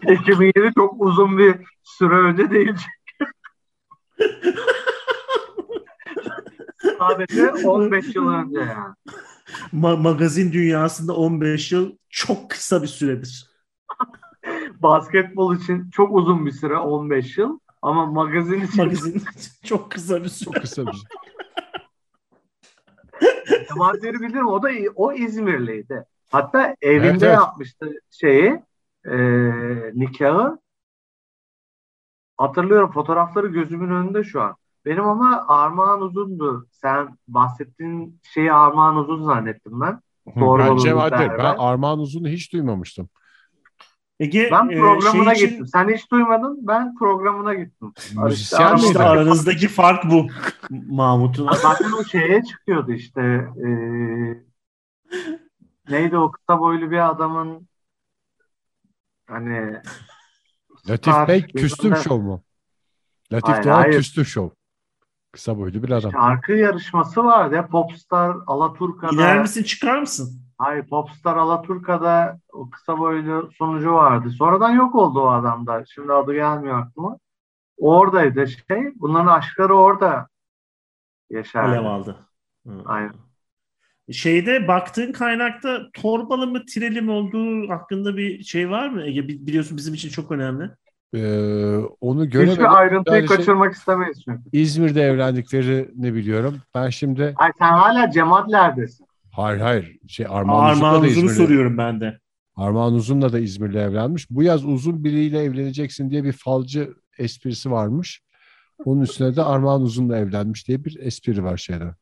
2007 0.03 0.73
çok 0.75 0.95
uzun 1.03 1.39
bir 1.39 1.57
süre 1.83 2.15
önce 2.15 2.51
değil. 2.51 2.75
Sadece 6.99 7.51
15 7.51 8.15
yıl 8.15 8.29
önce 8.29 8.59
yani. 8.61 8.95
Ma- 9.73 10.03
magazin 10.03 10.53
dünyasında 10.53 11.17
15 11.17 11.73
yıl 11.73 11.93
çok 12.09 12.51
kısa 12.51 12.83
bir 12.83 12.87
süredir. 12.89 13.51
Basketbol 14.83 15.57
için 15.57 15.91
çok 15.91 16.15
uzun 16.17 16.47
bir 16.47 16.53
süre 16.53 16.77
15 16.77 17.39
yıl 17.39 17.59
ama 17.83 18.07
magazin 18.07 18.61
için 18.61 18.85
Magazin 18.85 19.23
çok 19.65 19.91
kısa 19.91 20.25
bir 20.25 20.29
süre. 20.29 20.45
çok 20.45 20.55
kısa 20.55 20.87
bir 20.87 20.93
şey. 20.93 21.03
Kemalleri 23.69 24.15
bilirim. 24.21 24.47
O 24.47 24.63
da 24.63 24.69
o 24.97 25.13
İzmirliydi. 25.13 26.05
Hatta 26.31 26.77
evinde 26.83 27.09
Evet, 27.09 27.23
evet. 27.23 27.35
yapmıştı 27.35 27.91
şeyi 28.11 28.63
e, 29.05 29.17
nikahı. 29.95 30.59
Hatırlıyorum 32.37 32.93
fotoğrafları 32.93 33.47
gözümün 33.47 33.91
önünde 33.91 34.25
şu 34.25 34.43
an. 34.43 34.57
Benim 34.85 35.05
ama 35.09 35.45
Armağan 35.49 36.01
Uzun'du. 36.03 36.67
Sen 36.73 37.19
bahsettiğin 37.29 38.21
şeyi 38.35 38.53
Armağan 38.53 38.97
Uzun 38.97 39.25
zannettim 39.25 39.81
ben. 39.81 40.01
Doğru 40.41 40.63
ben 40.63 40.69
olur, 40.69 40.81
Cem 40.81 40.99
Adler. 40.99 41.19
berber. 41.21 41.39
Ben 41.39 41.55
Armağan 41.59 41.99
Uzun'u 41.99 42.29
hiç 42.29 42.53
duymamıştım. 42.53 43.09
Ege 44.21 44.49
Ben 44.53 44.69
e, 44.69 44.79
programına 44.79 45.35
şey 45.35 45.45
için- 45.45 45.49
gittim. 45.51 45.67
Sen 45.67 45.89
hiç 45.89 46.11
duymadın. 46.11 46.59
Ben 46.67 46.95
programına 46.95 47.55
gittim. 47.55 47.93
Müzisyen 48.25 48.77
işte 48.77 48.87
İşte 48.89 49.03
aranızdaki 49.03 49.69
fark 49.69 50.05
bu 50.11 50.27
Mahmut'un. 50.71 51.53
Zaten 51.53 51.93
o 52.01 52.05
şeye 52.05 52.43
çıkıyordu 52.45 52.93
işte. 52.93 53.21
e, 53.65 53.69
neydi 55.89 56.17
o 56.17 56.31
kısa 56.31 56.61
boylu 56.61 56.91
bir 56.91 57.09
adamın 57.11 57.69
hani 59.27 59.81
Latif 60.89 61.15
Bey 61.29 61.47
Küstüm. 61.47 61.97
Show 61.97 62.25
mu? 62.25 62.43
Latif 63.33 63.65
Doğan. 63.65 63.91
Küstüm 63.91 64.25
Show. 64.25 64.57
Kısa 65.33 65.59
boylu 65.59 65.83
bir 65.83 65.91
adam. 65.91 66.11
Şarkı 66.13 66.53
yarışması 66.53 67.25
vardı 67.25 67.55
ya 67.55 67.67
Popstar 67.67 68.37
Alaturka'da. 68.47 69.13
İner 69.13 69.41
misin 69.41 69.63
çıkar 69.63 69.99
mısın? 69.99 70.43
Hayır 70.59 70.87
Popstar 70.87 71.37
Alaturka'da 71.37 72.41
o 72.53 72.71
kısa 72.71 72.99
boylu 72.99 73.51
sunucu 73.59 73.93
vardı. 73.93 74.31
Sonradan 74.31 74.71
yok 74.71 74.95
oldu 74.95 75.21
o 75.21 75.29
adam 75.29 75.67
da. 75.67 75.85
Şimdi 75.95 76.13
adı 76.13 76.35
gelmiyor 76.35 76.79
aklıma. 76.81 77.19
Oradaydı 77.79 78.47
şey. 78.49 78.93
Bunların 78.95 79.27
aşkları 79.27 79.75
orada 79.77 80.29
yaşardı. 81.31 81.71
Alev 81.71 81.87
aldı. 81.87 82.17
Hı. 82.67 82.83
Aynen. 82.85 83.15
Şeyde 84.13 84.69
baktığın 84.69 85.13
kaynakta 85.13 85.81
torbalı 85.95 86.47
mı 86.47 86.67
tireli 86.67 87.01
mi 87.03 87.11
olduğu 87.11 87.69
hakkında 87.71 88.17
bir 88.17 88.43
şey 88.43 88.71
var 88.71 88.89
mı? 88.89 89.03
Ege 89.07 89.29
bi- 89.29 89.47
biliyorsun 89.47 89.77
bizim 89.77 89.95
için 89.95 90.09
çok 90.09 90.31
önemli. 90.31 90.71
Ee, 91.15 91.77
onu 92.01 92.31
göremedim. 92.31 92.53
Hiçbir 92.55 92.77
ayrıntıyı 92.79 93.17
Yani 93.21 93.29
şey- 93.29 93.37
kaçırmak 93.37 93.75
istemeyiz 93.75 94.23
çünkü. 94.25 94.43
İzmir'de 94.53 95.03
evlendiklerini 95.03 96.15
biliyorum. 96.15 96.57
Ben 96.75 96.89
şimdi 96.91 97.35
Ay 97.37 97.53
sen 97.59 97.69
hala 97.73 98.11
Cemadler'desin. 98.11 99.07
hayır 99.33 99.61
hayır 99.61 99.99
şey 100.09 100.27
Armağan 100.29 100.73
Uzun'la 100.73 100.87
Armağan 100.89 101.03
da 101.03 101.07
Uzun'u 101.07 101.29
soruyorum 101.29 101.79
ben 101.79 102.01
de. 102.01 102.19
Armağan 102.57 102.95
Uzun'la 102.95 103.33
da 103.33 103.39
İzmir'le 103.39 103.75
evlenmiş. 103.75 104.31
Bu 104.31 104.43
yaz 104.43 104.65
uzun 104.65 105.05
biriyle 105.05 105.39
evleneceksin 105.43 106.11
diye 106.11 106.25
bir 106.25 106.33
falcı 106.33 106.95
esprisi 107.19 107.71
varmış. 107.71 108.23
Onun 108.85 109.01
üstüne 109.01 109.37
de 109.37 109.43
Armağan 109.43 109.83
Uzun'la 109.83 110.19
evlenmiş 110.19 110.69
diye 110.69 110.85
bir 110.85 110.97
espri 111.01 111.45
var 111.45 111.57
şeyde. 111.57 111.95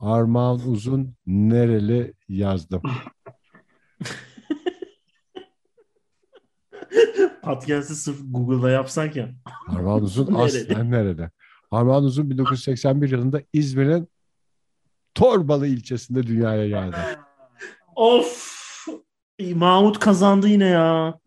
Armağan 0.00 0.60
Uzun 0.68 1.14
nereli 1.26 2.14
yazdım. 2.28 2.82
Podcast'ı 7.42 7.94
sırf 7.94 8.16
Google'da 8.30 8.70
yapsak 8.70 9.16
ya. 9.16 9.28
Armağan 9.68 10.02
Uzun 10.02 10.34
aslen 10.38 10.90
nerede? 10.90 11.30
Armağan 11.70 12.04
Uzun 12.04 12.30
1981 12.30 13.10
yılında 13.10 13.42
İzmir'in 13.52 14.08
Torbalı 15.14 15.66
ilçesinde 15.66 16.26
dünyaya 16.26 16.68
geldi. 16.68 16.96
Of! 17.96 18.58
Mahmut 19.54 19.98
kazandı 19.98 20.48
yine 20.48 20.66
ya. 20.66 21.18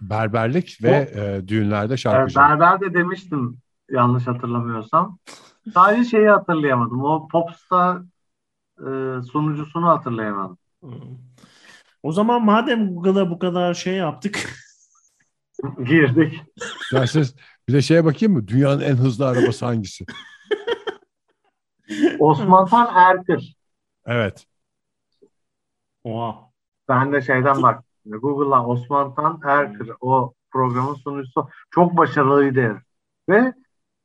Berberlik 0.00 0.78
ve 0.82 0.90
e, 1.14 1.48
düğünlerde 1.48 1.96
şarkıcılık. 1.96 2.48
Berber 2.48 2.80
de 2.80 2.94
demiştim 2.94 3.58
yanlış 3.90 4.26
hatırlamıyorsam. 4.26 5.18
Sadece 5.74 6.10
şeyi 6.10 6.28
hatırlayamadım. 6.28 7.04
O 7.04 7.28
Popstar 7.28 8.02
e, 8.78 9.22
sunucusunu 9.22 9.88
hatırlayamadım. 9.88 10.58
O 12.02 12.12
zaman 12.12 12.44
madem 12.44 12.94
Google'a 12.94 13.30
bu 13.30 13.38
kadar 13.38 13.74
şey 13.74 13.94
yaptık. 13.94 14.56
Girdik. 15.84 16.42
İsterseniz 16.82 17.34
bir 17.68 17.72
de 17.72 17.82
şeye 17.82 18.04
bakayım 18.04 18.34
mı? 18.34 18.48
Dünyanın 18.48 18.80
en 18.80 18.96
hızlı 18.96 19.26
arabası 19.26 19.66
hangisi? 19.66 20.04
Osman 22.18 22.66
Tan 22.66 22.94
Erkır. 22.94 23.56
Evet. 24.06 24.46
Oha. 26.04 26.50
Ben 26.88 27.12
de 27.12 27.22
şeyden 27.22 27.62
bak. 27.62 27.84
Google'dan 28.06 28.70
Osman 28.70 29.14
Tan 29.14 29.40
Erkır 29.44 29.90
o 30.00 30.34
programın 30.50 30.94
sunucusu 30.94 31.48
çok 31.70 31.96
başarılıydı 31.96 32.60
herif. 32.60 32.82
Ve 33.28 33.54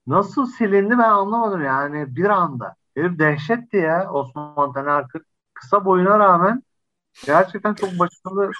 nasıl 0.07 0.45
silindi 0.45 0.91
ben 0.91 1.09
anlamadım 1.09 1.63
yani 1.63 2.15
bir 2.15 2.29
anda. 2.29 2.75
Herif 2.97 3.19
dehşetti 3.19 3.77
ya 3.77 4.11
Osman 4.11 4.73
Tan 4.73 4.87
Erkır. 4.87 5.21
Kısa 5.53 5.85
boyuna 5.85 6.19
rağmen 6.19 6.63
gerçekten 7.25 7.73
çok 7.73 7.89
başarılı. 7.99 8.51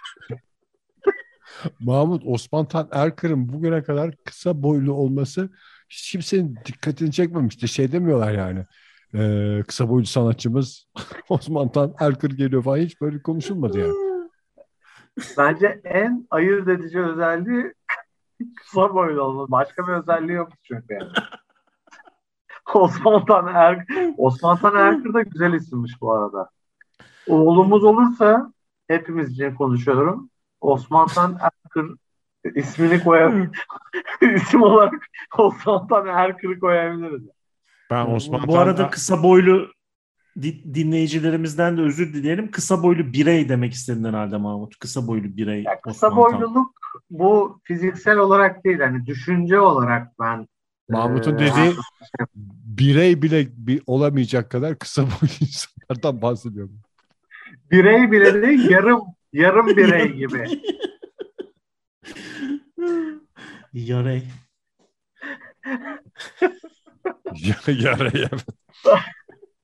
Mahmut 1.80 2.24
Osman 2.26 2.66
Tan 2.66 2.88
Erkır'ın 2.92 3.54
bugüne 3.54 3.84
kadar 3.84 4.16
kısa 4.26 4.64
boylu 4.64 4.94
olması 4.94 5.50
hiç 5.90 6.12
kimsenin 6.12 6.58
dikkatini 6.66 7.12
çekmemişti. 7.12 7.68
Şey 7.68 7.92
demiyorlar 7.92 8.32
yani. 8.32 8.66
Ee, 9.14 9.64
kısa 9.68 9.90
boylu 9.90 10.06
sanatçımız 10.06 10.88
Osman 11.30 11.72
Tan 11.72 11.94
Erkır 12.00 12.32
geliyor 12.32 12.64
falan 12.64 12.78
hiç 12.78 13.02
böyle 13.02 13.22
konuşulmadı 13.22 13.80
yani. 13.80 13.94
Bence 15.38 15.82
en 15.84 16.28
ayırt 16.30 16.68
edici 16.68 17.00
özelliği 17.00 17.74
kısa 18.56 18.94
boylu 18.94 19.22
olması. 19.22 19.52
Başka 19.52 19.88
bir 19.88 19.94
özelliği 19.94 20.38
yok 20.38 20.50
çünkü 20.64 20.94
yani. 20.94 21.10
Osman 22.74 23.26
Tan 23.26 23.48
Er 23.48 23.86
Osman 24.18 24.58
Tan 24.58 24.76
Erkır 24.76 25.14
da 25.14 25.22
güzel 25.22 25.54
isimmiş 25.54 25.92
bu 26.02 26.14
arada. 26.14 26.50
Oğlumuz 27.28 27.84
olursa 27.84 28.54
hepimiz 28.88 29.32
için 29.32 29.56
konuşuyorum. 29.56 30.31
Osman 30.62 31.08
Tan 31.08 31.38
Erkır 31.42 31.96
ismini 32.56 33.04
koyar. 33.04 33.34
isim 34.36 34.62
olarak 34.62 34.94
Osman 35.38 35.88
Tan 35.88 36.08
Erkır'ı 36.08 36.60
koyabiliriz. 36.60 37.22
Ben 37.92 38.06
Osman 38.06 38.48
Bu 38.48 38.60
arada 38.60 38.90
kısa 38.90 39.24
boylu 39.24 39.72
di- 40.42 40.74
dinleyicilerimizden 40.74 41.78
de 41.78 41.82
özür 41.82 42.14
dileyelim. 42.14 42.52
Kısa 42.52 42.84
boylu 42.84 43.14
birey 43.14 43.50
demek 43.50 43.74
istedin 43.74 44.04
herhalde 44.04 44.38
Mahmut. 44.38 44.80
Kısa 44.80 45.08
boylu 45.08 45.38
birey. 45.38 45.64
Ya 45.64 45.82
kısa 45.82 46.08
Osman 46.08 46.32
Tan. 46.32 46.42
boyluluk 46.42 46.72
bu 47.10 47.60
fiziksel 47.64 48.18
olarak 48.18 48.64
değil 48.66 48.80
hani 48.80 49.06
düşünce 49.06 49.60
olarak 49.60 50.20
ben 50.20 50.48
Mahmut'un 50.90 51.36
e, 51.36 51.40
dediği 51.40 51.76
birey 52.66 53.22
bile 53.22 53.48
bir 53.52 53.82
olamayacak 53.88 54.52
kadar 54.52 54.80
kısa 54.80 55.02
boylu 55.02 55.32
insanlardan 55.42 56.22
bahsediyorum. 56.22 56.80
birey 57.72 58.12
bile 58.12 58.42
değil 58.42 58.70
yarım 58.70 59.02
yarım 59.34 59.68
birey 59.78 60.14
gibi. 60.14 60.48
Yarey. 63.74 64.24
Yaraya. 67.68 68.30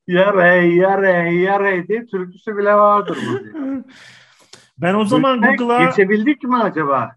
Yarey 0.08 0.76
yarey 0.76 1.36
yarey 1.36 1.88
diye 1.88 2.06
türküsü 2.06 2.58
bile 2.58 2.74
vardır 2.74 3.18
bu. 3.28 3.40
Ben 4.78 4.94
o 4.94 5.06
zaman 5.06 5.42
Google'a 5.42 5.86
Geçebildik 5.86 6.44
mi 6.44 6.58
acaba? 6.58 7.16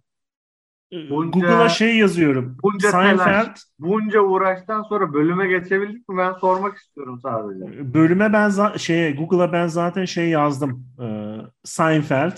Bunca- 0.92 1.30
Google'a 1.30 1.68
şey 1.68 1.96
yazıyorum. 1.96 2.56
bunca 2.62 2.90
Seinfeld 2.90 3.18
telaş. 3.44 3.58
Bunca 3.78 4.20
uğraştan 4.20 4.82
sonra 4.82 5.14
bölüme 5.14 5.46
geçebildik 5.46 6.08
mi? 6.08 6.18
Ben 6.18 6.32
sormak 6.32 6.76
istiyorum 6.78 7.20
sadece. 7.22 7.94
bölüme 7.94 8.32
ben 8.32 8.48
za- 8.50 8.78
şeye 8.78 9.12
Google'a 9.12 9.52
ben 9.52 9.66
zaten 9.66 10.04
şey 10.04 10.28
yazdım. 10.28 10.86
Ee, 11.02 11.36
Seinfeld 11.64 12.36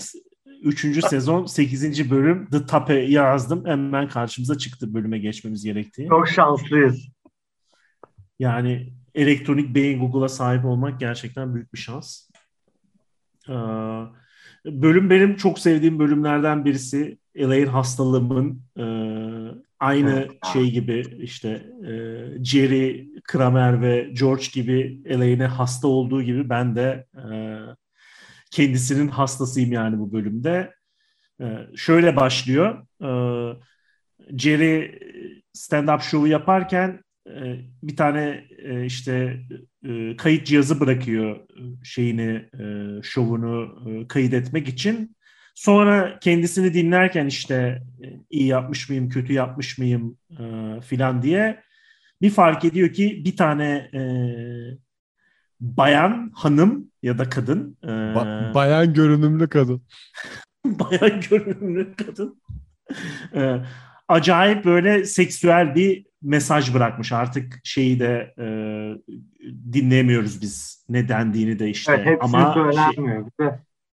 3. 0.63 1.01
sezon 1.09 1.45
8. 1.45 2.11
bölüm 2.11 2.47
The 2.49 2.65
Tape 2.65 2.93
yazdım. 2.93 3.65
Hemen 3.65 4.07
karşımıza 4.07 4.57
çıktı 4.57 4.93
bölüme 4.93 5.17
geçmemiz 5.19 5.63
gerektiği. 5.63 6.07
Çok 6.07 6.27
şanslıyız. 6.27 7.07
Yani 8.39 8.93
elektronik 9.15 9.75
beyin 9.75 9.99
Google'a 9.99 10.29
sahip 10.29 10.65
olmak 10.65 10.99
gerçekten 10.99 11.55
büyük 11.55 11.73
bir 11.73 11.77
şans. 11.79 12.29
Ee, 13.49 13.53
bölüm 14.65 15.09
benim 15.09 15.35
çok 15.35 15.59
sevdiğim 15.59 15.99
bölümlerden 15.99 16.65
birisi. 16.65 17.17
Elaine 17.35 17.69
hastalığımın 17.69 18.61
e, 18.77 18.85
aynı 19.79 20.27
şey 20.53 20.71
gibi 20.71 21.17
işte 21.19 21.49
e, 21.83 21.93
Jerry, 22.43 23.09
Kramer 23.23 23.81
ve 23.81 24.09
George 24.19 24.45
gibi 24.53 25.01
Elaine'e 25.05 25.47
hasta 25.47 25.87
olduğu 25.87 26.21
gibi 26.21 26.49
ben 26.49 26.75
de 26.75 27.07
e, 27.15 27.25
kendisinin 28.51 29.07
hastasıyım 29.07 29.71
yani 29.71 29.99
bu 29.99 30.13
bölümde. 30.13 30.73
E, 31.41 31.45
şöyle 31.75 32.15
başlıyor. 32.15 32.87
E, 33.01 33.09
Jerry 34.37 34.99
stand-up 35.53 36.01
show'u 36.01 36.27
yaparken 36.27 37.03
e, 37.29 37.59
bir 37.83 37.95
tane 37.95 38.43
e, 38.57 38.85
işte 38.85 39.41
e, 39.85 40.15
kayıt 40.17 40.45
cihazı 40.45 40.79
bırakıyor 40.79 41.39
şeyini 41.83 42.49
e, 42.59 42.65
şovunu 43.03 43.83
e, 43.89 44.07
kayıt 44.07 44.33
etmek 44.33 44.67
için. 44.67 45.15
Sonra 45.55 46.19
kendisini 46.19 46.73
dinlerken 46.73 47.25
işte 47.25 47.83
e, 48.03 48.07
iyi 48.29 48.47
yapmış 48.47 48.89
mıyım, 48.89 49.09
kötü 49.09 49.33
yapmış 49.33 49.77
mıyım 49.77 50.17
e, 50.31 50.81
filan 50.81 51.21
diye 51.21 51.63
bir 52.21 52.29
fark 52.29 52.65
ediyor 52.65 52.93
ki 52.93 53.21
bir 53.25 53.37
tane 53.37 53.89
e, 53.93 54.01
bayan, 55.59 56.31
hanım 56.35 56.91
ya 57.03 57.17
da 57.17 57.29
kadın 57.29 57.77
e, 57.83 57.87
Ba- 57.87 58.53
bayan 58.53 58.93
görünümlü 58.93 59.49
kadın. 59.49 59.83
bayan 60.65 61.21
görünümlü 61.29 61.95
kadın 61.95 62.41
e, 63.35 63.57
acayip 64.07 64.65
böyle 64.65 65.05
seksüel 65.05 65.75
bir 65.75 66.05
mesaj 66.21 66.73
bırakmış. 66.73 67.11
Artık 67.11 67.59
şeyi 67.63 67.99
de 67.99 68.33
e, 68.39 68.45
dinlemiyoruz 69.73 70.41
biz 70.41 70.85
ne 70.89 71.09
dendiğini 71.09 71.59
de 71.59 71.69
işte. 71.69 72.03
Evet, 72.05 72.19
Ama 72.21 72.53
şey, 72.53 72.63
söylenmiyor. 72.63 73.29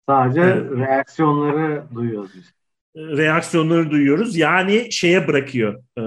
Sadece 0.10 0.42
Evet. 0.42 0.72
reaksiyonları 0.72 1.84
duyuyoruz 1.96 2.32
biz. 2.36 2.54
reaksiyonları 3.18 3.92
duyuyoruz. 3.92 4.36
Yani 4.38 4.92
şeye 4.92 5.28
bırakıyor 5.28 5.84
e, 5.98 6.04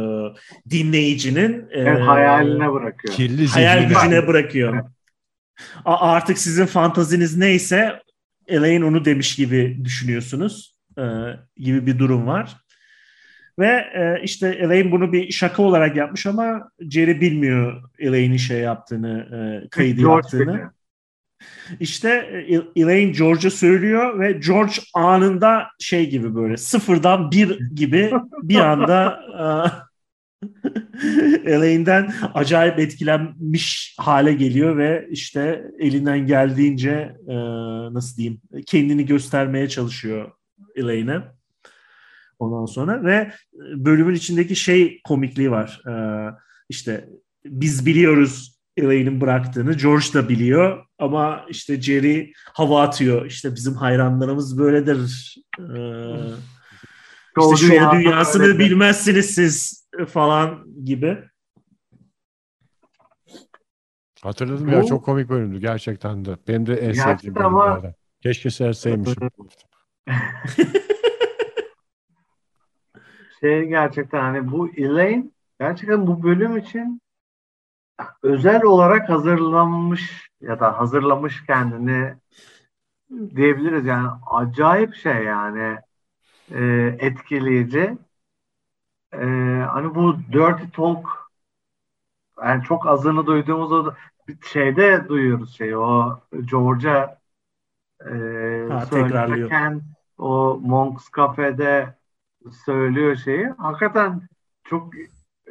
dinleyicinin 0.70 1.52
e, 1.70 1.80
Evet, 1.80 2.00
hayaline 2.02 2.72
bırakıyor. 2.72 3.14
Kirli 3.14 3.46
hayal 3.46 3.88
gücüne 3.88 4.26
bırakıyor. 4.26 4.84
A- 5.84 6.10
artık 6.12 6.38
sizin 6.38 6.66
fantaziniz 6.66 7.36
neyse 7.36 8.00
Elaine 8.48 8.84
onu 8.84 9.04
demiş 9.04 9.36
gibi 9.36 9.78
düşünüyorsunuz 9.84 10.76
e, 10.98 11.02
gibi 11.56 11.86
bir 11.86 11.98
durum 11.98 12.26
var. 12.26 12.56
Ve 13.58 13.66
e, 13.94 14.22
işte 14.22 14.48
Elaine 14.48 14.92
bunu 14.92 15.12
bir 15.12 15.30
şaka 15.32 15.62
olarak 15.62 15.96
yapmış 15.96 16.26
ama 16.26 16.70
Jerry 16.90 17.20
bilmiyor 17.20 17.82
Elaine'in 17.98 18.36
şey 18.36 18.58
yaptığını, 18.58 19.18
e, 19.64 19.68
kaydı 19.68 20.00
George 20.00 20.14
yaptığını. 20.14 20.52
biliyor. 20.54 20.70
İşte 21.80 22.08
e, 22.48 22.80
Elaine 22.80 23.10
George'a 23.10 23.50
söylüyor 23.50 24.20
ve 24.20 24.32
George 24.32 24.72
anında 24.94 25.66
şey 25.78 26.10
gibi 26.10 26.34
böyle 26.34 26.56
sıfırdan 26.56 27.30
bir 27.30 27.60
gibi 27.74 28.12
bir 28.42 28.58
anda 28.58 29.20
e, 29.38 29.44
Elaine'den 31.50 32.12
acayip 32.34 32.78
etkilenmiş 32.78 33.94
hale 33.98 34.32
geliyor 34.32 34.76
ve 34.76 35.08
işte 35.10 35.64
elinden 35.78 36.26
geldiğince 36.26 37.16
e, 37.28 37.34
nasıl 37.94 38.16
diyeyim 38.16 38.40
kendini 38.66 39.06
göstermeye 39.06 39.68
çalışıyor 39.68 40.30
Elaine'e. 40.76 41.22
Ondan 42.38 42.66
sonra 42.66 43.04
ve 43.04 43.32
bölümün 43.76 44.14
içindeki 44.14 44.56
şey 44.56 45.00
komikliği 45.04 45.50
var. 45.50 45.82
İşte 46.68 47.08
biz 47.44 47.86
biliyoruz 47.86 48.60
Elaine'in 48.76 49.20
bıraktığını. 49.20 49.72
George 49.72 50.06
da 50.14 50.28
biliyor 50.28 50.84
ama 51.02 51.46
işte 51.48 51.80
Jerry 51.82 52.32
hava 52.54 52.82
atıyor. 52.82 53.26
İşte 53.26 53.54
bizim 53.54 53.74
hayranlarımız 53.74 54.58
böyledir. 54.58 55.34
Ee, 55.58 55.62
işte 57.54 57.68
dünyası 57.70 57.96
dünyasını 57.96 58.42
böyledir. 58.42 58.58
bilmezsiniz 58.58 59.26
siz 59.34 59.86
falan 60.08 60.64
gibi. 60.84 61.18
Hatırladım 64.22 64.66
Bu- 64.66 64.70
ya 64.70 64.84
çok 64.84 65.04
komik 65.04 65.28
bölümdü 65.28 65.58
gerçekten 65.60 66.24
de. 66.24 66.36
Benim 66.48 66.66
de 66.66 66.74
en 66.74 66.92
sevdiğim 66.92 67.38
ama- 67.38 67.64
bölümlerden. 67.66 67.94
Keşke 68.22 68.50
seyrseymişim. 68.50 69.28
Şey 73.40 73.64
gerçekten 73.68 74.20
hani 74.20 74.50
bu 74.52 74.68
Elaine 74.76 75.30
gerçekten 75.60 76.06
bu 76.06 76.22
bölüm 76.22 76.56
için 76.56 77.01
özel 78.22 78.62
olarak 78.62 79.08
hazırlanmış 79.08 80.30
ya 80.40 80.60
da 80.60 80.78
hazırlamış 80.80 81.46
kendini 81.46 82.14
diyebiliriz 83.36 83.86
yani 83.86 84.08
acayip 84.30 84.94
şey 84.94 85.24
yani 85.24 85.78
e, 86.52 86.60
etkileyici. 87.00 87.98
E, 89.12 89.18
hani 89.72 89.94
bu 89.94 90.16
dirty 90.32 90.64
talk 90.72 91.06
yani 92.44 92.64
çok 92.64 92.86
azını 92.86 93.26
duyduğumuz 93.26 93.72
o 93.72 93.94
şeyde 94.52 95.08
duyuyoruz 95.08 95.56
şeyi 95.56 95.76
o 95.76 96.20
George'a 96.44 97.20
e, 98.06 98.10
Ha, 98.68 98.86
söylerken 98.90 99.82
o 100.18 100.58
Monks 100.62 101.10
Cafe'de 101.16 101.94
söylüyor 102.66 103.16
şeyi. 103.16 103.46
Hakikaten 103.48 104.28
çok 104.64 104.92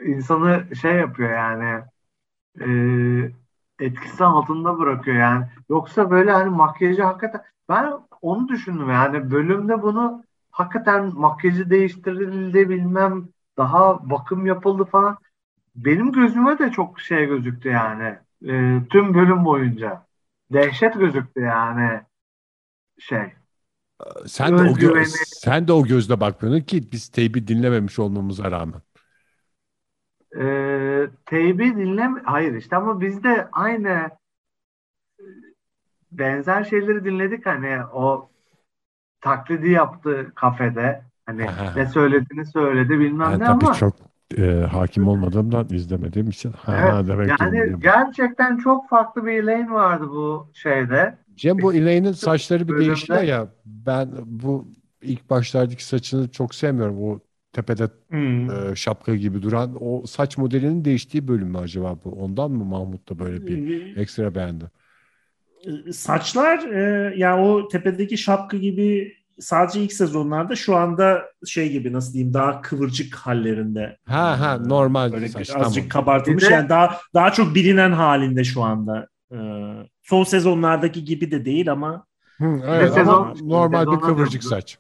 insanı 0.06 0.76
şey 0.76 0.96
yapıyor 0.96 1.32
yani 1.32 1.84
e, 2.60 2.66
etkisi 3.80 4.24
altında 4.24 4.80
bırakıyor 4.80 5.18
yani. 5.18 5.46
Yoksa 5.70 6.12
böyle 6.12 6.32
hani 6.32 6.50
makyajı 6.50 7.04
hakikaten 7.04 7.42
ben 7.70 7.94
onu 8.22 8.48
düşündüm 8.48 8.90
yani 8.90 9.32
bölümde 9.32 9.82
bunu 9.82 10.24
hakikaten 10.52 11.12
makyajı 11.16 11.70
değiştirildi 11.70 12.70
bilmem 12.70 13.28
daha 13.58 14.10
bakım 14.10 14.46
yapıldı 14.46 14.84
falan. 14.86 15.18
Benim 15.76 16.12
gözüme 16.12 16.60
de 16.60 16.72
çok 16.72 17.00
şey 17.00 17.26
gözüktü 17.26 17.70
yani. 17.70 18.18
E, 18.48 18.82
tüm 18.90 19.14
bölüm 19.14 19.46
boyunca. 19.46 20.06
Dehşet 20.54 20.94
gözüktü 20.94 21.42
yani 21.42 22.02
şey. 23.00 23.34
Sen 24.28 24.58
de 24.58 24.64
o 24.64 24.66
gö- 24.76 25.06
sen 25.42 25.68
de 25.68 25.74
o 25.74 25.84
gözle 25.84 26.20
bakmıyordun 26.20 26.62
ki 26.62 26.92
biz 26.92 27.08
teybi 27.08 27.48
dinlememiş 27.48 28.00
olmamıza 28.00 28.52
rağmen. 28.52 28.82
E, 30.40 31.08
teybi 31.26 31.76
dinlem 31.76 32.24
hayır 32.24 32.54
işte 32.54 32.76
ama 32.76 33.02
biz 33.02 33.24
de 33.24 33.48
aynı 33.52 34.10
benzer 36.12 36.64
şeyleri 36.64 37.06
dinledik 37.06 37.46
hani 37.46 37.86
o 37.94 38.30
taklidi 39.22 39.70
yaptı 39.70 40.32
kafede 40.36 41.02
hani 41.26 41.50
Aha. 41.50 41.74
ne 41.76 41.86
söylediğini 41.86 42.46
söyledi 42.46 43.00
bilmem 43.00 43.32
Ben 43.32 43.40
ne 43.40 43.46
tabii 43.46 43.66
ama 43.66 43.74
çok 43.74 43.96
e, 44.38 44.66
hakim 44.72 45.08
olmadığımdan 45.08 45.68
izlemediğim 45.70 46.30
için 46.30 46.52
ha, 46.52 46.76
Evet, 46.82 47.08
demek 47.08 47.42
yani 47.42 47.80
gerçekten 47.80 48.58
çok 48.58 48.90
farklı 48.90 49.26
bir 49.26 49.32
Elaine 49.32 49.72
vardı 49.72 50.08
bu 50.10 50.52
şeyde. 50.54 51.18
Cem 51.36 51.62
bu 51.62 51.74
Elaine'in 51.74 52.12
saçları 52.12 52.68
bir 52.68 52.78
değişiyor 52.78 53.22
ya 53.22 53.48
ben 53.66 54.10
bu 54.26 54.68
ilk 55.02 55.30
başlardaki 55.30 55.86
saçını 55.86 56.32
çok 56.32 56.56
sevmiyorum. 56.56 57.04
O 57.04 57.20
tepede 57.54 57.90
Hmm. 58.10 58.50
e, 58.72 58.76
şapka 58.76 59.16
gibi 59.16 59.42
duran 59.42 59.78
o 59.80 60.06
saç 60.08 60.38
modelinin 60.38 60.86
değiştiği 60.86 61.28
bölüm 61.28 61.48
mü 61.48 61.58
acaba 61.58 61.98
bu? 62.06 62.10
Ondan 62.12 62.52
mı 62.52 62.66
Mahmut 62.66 63.10
da 63.10 63.20
böyle 63.20 63.48
bir 63.48 63.98
ekstra 63.98 64.36
beğendi? 64.36 64.66
Saçlar 65.92 66.60
e, 66.72 67.14
yani 67.18 67.42
o 67.42 67.68
tepedeki 67.68 68.18
şapka 68.18 68.58
gibi 68.58 69.14
sadece 69.40 69.82
ilk 69.84 69.94
sezonlarda 69.94 70.56
şu 70.56 70.76
anda 70.76 71.22
şey 71.48 71.72
gibi 71.72 71.94
nasıl 71.94 72.14
diyeyim 72.14 72.34
daha 72.34 72.62
kıvırcık 72.62 73.16
hallerinde. 73.16 73.98
Ha 74.06 74.40
ha 74.40 74.58
normal 74.58 75.12
Böyle 75.12 75.28
saç 75.28 75.50
azıcık 75.50 75.74
tamam. 75.74 75.90
kabartılmış 75.90 76.50
de- 76.50 76.54
yani 76.54 76.70
daha 76.70 76.98
daha 77.14 77.34
çok 77.34 77.56
bilinen 77.56 77.92
halinde 77.92 78.44
şu 78.44 78.64
anda. 78.64 79.08
E, 79.32 79.38
son 80.04 80.24
sezonlardaki 80.24 81.04
gibi 81.04 81.32
de 81.32 81.46
değil 81.46 81.72
ama 81.72 82.06
Hı, 82.38 82.60
evet, 82.68 82.94
sezon- 82.94 83.14
ama 83.14 83.34
normal 83.44 83.92
bir 83.92 84.00
kıvırcık 84.02 84.42
diyordu. 84.42 84.56
saç. 84.56 84.78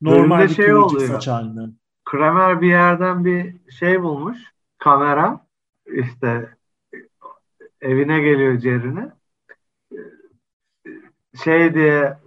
Normal 0.00 0.38
Bölümde 0.38 0.50
bir 0.50 0.54
şey 0.54 0.74
oluyor. 0.74 1.20
saç. 1.20 1.28
Kramer 2.04 2.60
bir 2.60 2.68
yerden 2.68 3.24
bir 3.24 3.70
şey 3.70 4.02
bulmuş. 4.02 4.38
Kamera. 4.78 5.46
işte 5.86 6.56
evine 7.80 8.20
geliyor 8.20 8.58
Jerry'ne. 8.58 9.12
Şey 11.44 11.74
diye 11.74 12.18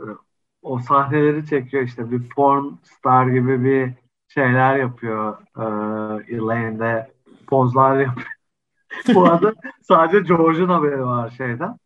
o 0.61 0.79
sahneleri 0.79 1.45
çekiyor 1.45 1.83
işte 1.83 2.11
bir 2.11 2.29
porn 2.29 2.65
star 2.83 3.27
gibi 3.27 3.63
bir 3.63 3.93
şeyler 4.27 4.75
yapıyor. 4.75 5.37
Ee, 5.57 6.35
Elaine'de 6.35 7.11
pozlar 7.47 7.99
yapıyor. 7.99 8.27
Bu 9.15 9.25
arada 9.25 9.53
sadece 9.81 10.19
George'un 10.19 10.69
haberi 10.69 11.05
var 11.05 11.29
şeyden. 11.29 11.77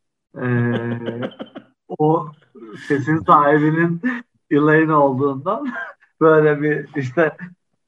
Ee, 0.41 1.31
o 1.87 2.31
sesin 2.87 3.17
sahibinin 3.17 4.01
Elaine 4.53 4.93
olduğundan 4.93 5.67
böyle 6.21 6.61
bir 6.61 6.95
işte 6.95 7.37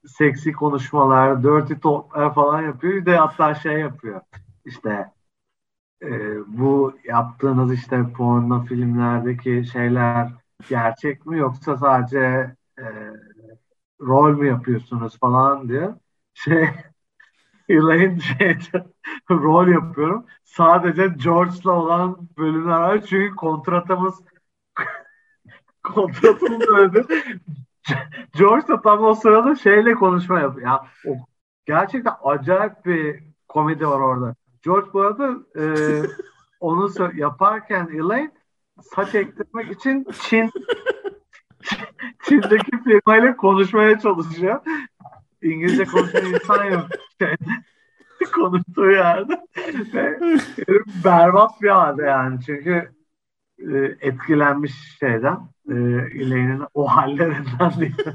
seksi 0.07 0.53
konuşmalar, 0.53 1.43
dirty 1.43 1.73
talklar 1.73 2.33
falan 2.33 2.61
yapıyor. 2.61 2.93
Bir 2.93 3.05
de 3.05 3.17
hatta 3.17 3.55
şey 3.55 3.79
yapıyor. 3.79 4.21
İşte 4.65 5.11
e, 6.03 6.09
bu 6.47 6.93
yaptığınız 7.03 7.73
işte 7.73 8.03
porno 8.17 8.63
filmlerdeki 8.65 9.63
şeyler 9.71 10.31
gerçek 10.69 11.25
mi 11.25 11.37
yoksa 11.37 11.77
sadece 11.77 12.55
e, 12.79 12.85
rol 14.01 14.37
mü 14.37 14.47
yapıyorsunuz 14.47 15.19
falan 15.19 15.69
diyor. 15.69 15.95
Şey 16.33 16.69
Elaine 17.69 18.19
şeyde 18.19 18.85
rol 19.31 19.67
yapıyorum. 19.67 20.25
Sadece 20.43 21.07
George'la 21.07 21.71
olan 21.71 22.29
bölümler 22.37 22.79
var. 22.79 23.01
Çünkü 23.01 23.35
kontratımız 23.35 24.21
kontratımız 25.93 26.67
öyle. 26.69 27.05
George 28.37 28.67
da 28.67 28.81
tam 28.81 29.03
o 29.03 29.15
sırada 29.15 29.55
şeyle 29.55 29.93
konuşma 29.93 30.39
yapıyor. 30.39 30.67
Ya, 30.67 30.85
o, 31.07 31.15
gerçekten 31.65 32.13
acayip 32.23 32.85
bir 32.85 33.23
komedi 33.47 33.87
var 33.87 33.99
orada. 33.99 34.35
George 34.63 34.87
bu 34.93 35.01
arada 35.01 35.35
e, 35.59 35.63
onu 36.59 36.89
yaparken 37.15 37.89
Elaine 37.93 38.31
saç 38.81 39.15
ektirmek 39.15 39.71
için 39.71 40.07
Çin 40.21 40.51
Çin'deki 42.23 42.83
firmayla 42.83 43.35
konuşmaya 43.35 43.99
çalışıyor. 43.99 44.59
İngilizce 45.41 45.85
konuşan 45.85 46.25
insan 46.25 46.65
yok. 46.65 46.87
Konuştuğu 48.35 48.91
yerde. 48.91 49.45
Ve 49.93 50.19
berbat 51.03 51.61
bir 51.61 51.69
halde 51.69 52.03
yani. 52.03 52.39
Çünkü 52.45 52.94
e, 53.59 53.97
etkilenmiş 54.01 54.71
şeyden. 54.99 55.37
E, 55.69 55.73
Elaine'in 56.21 56.61
o 56.73 56.87
hallerinden 56.87 57.71
değil. 57.79 57.95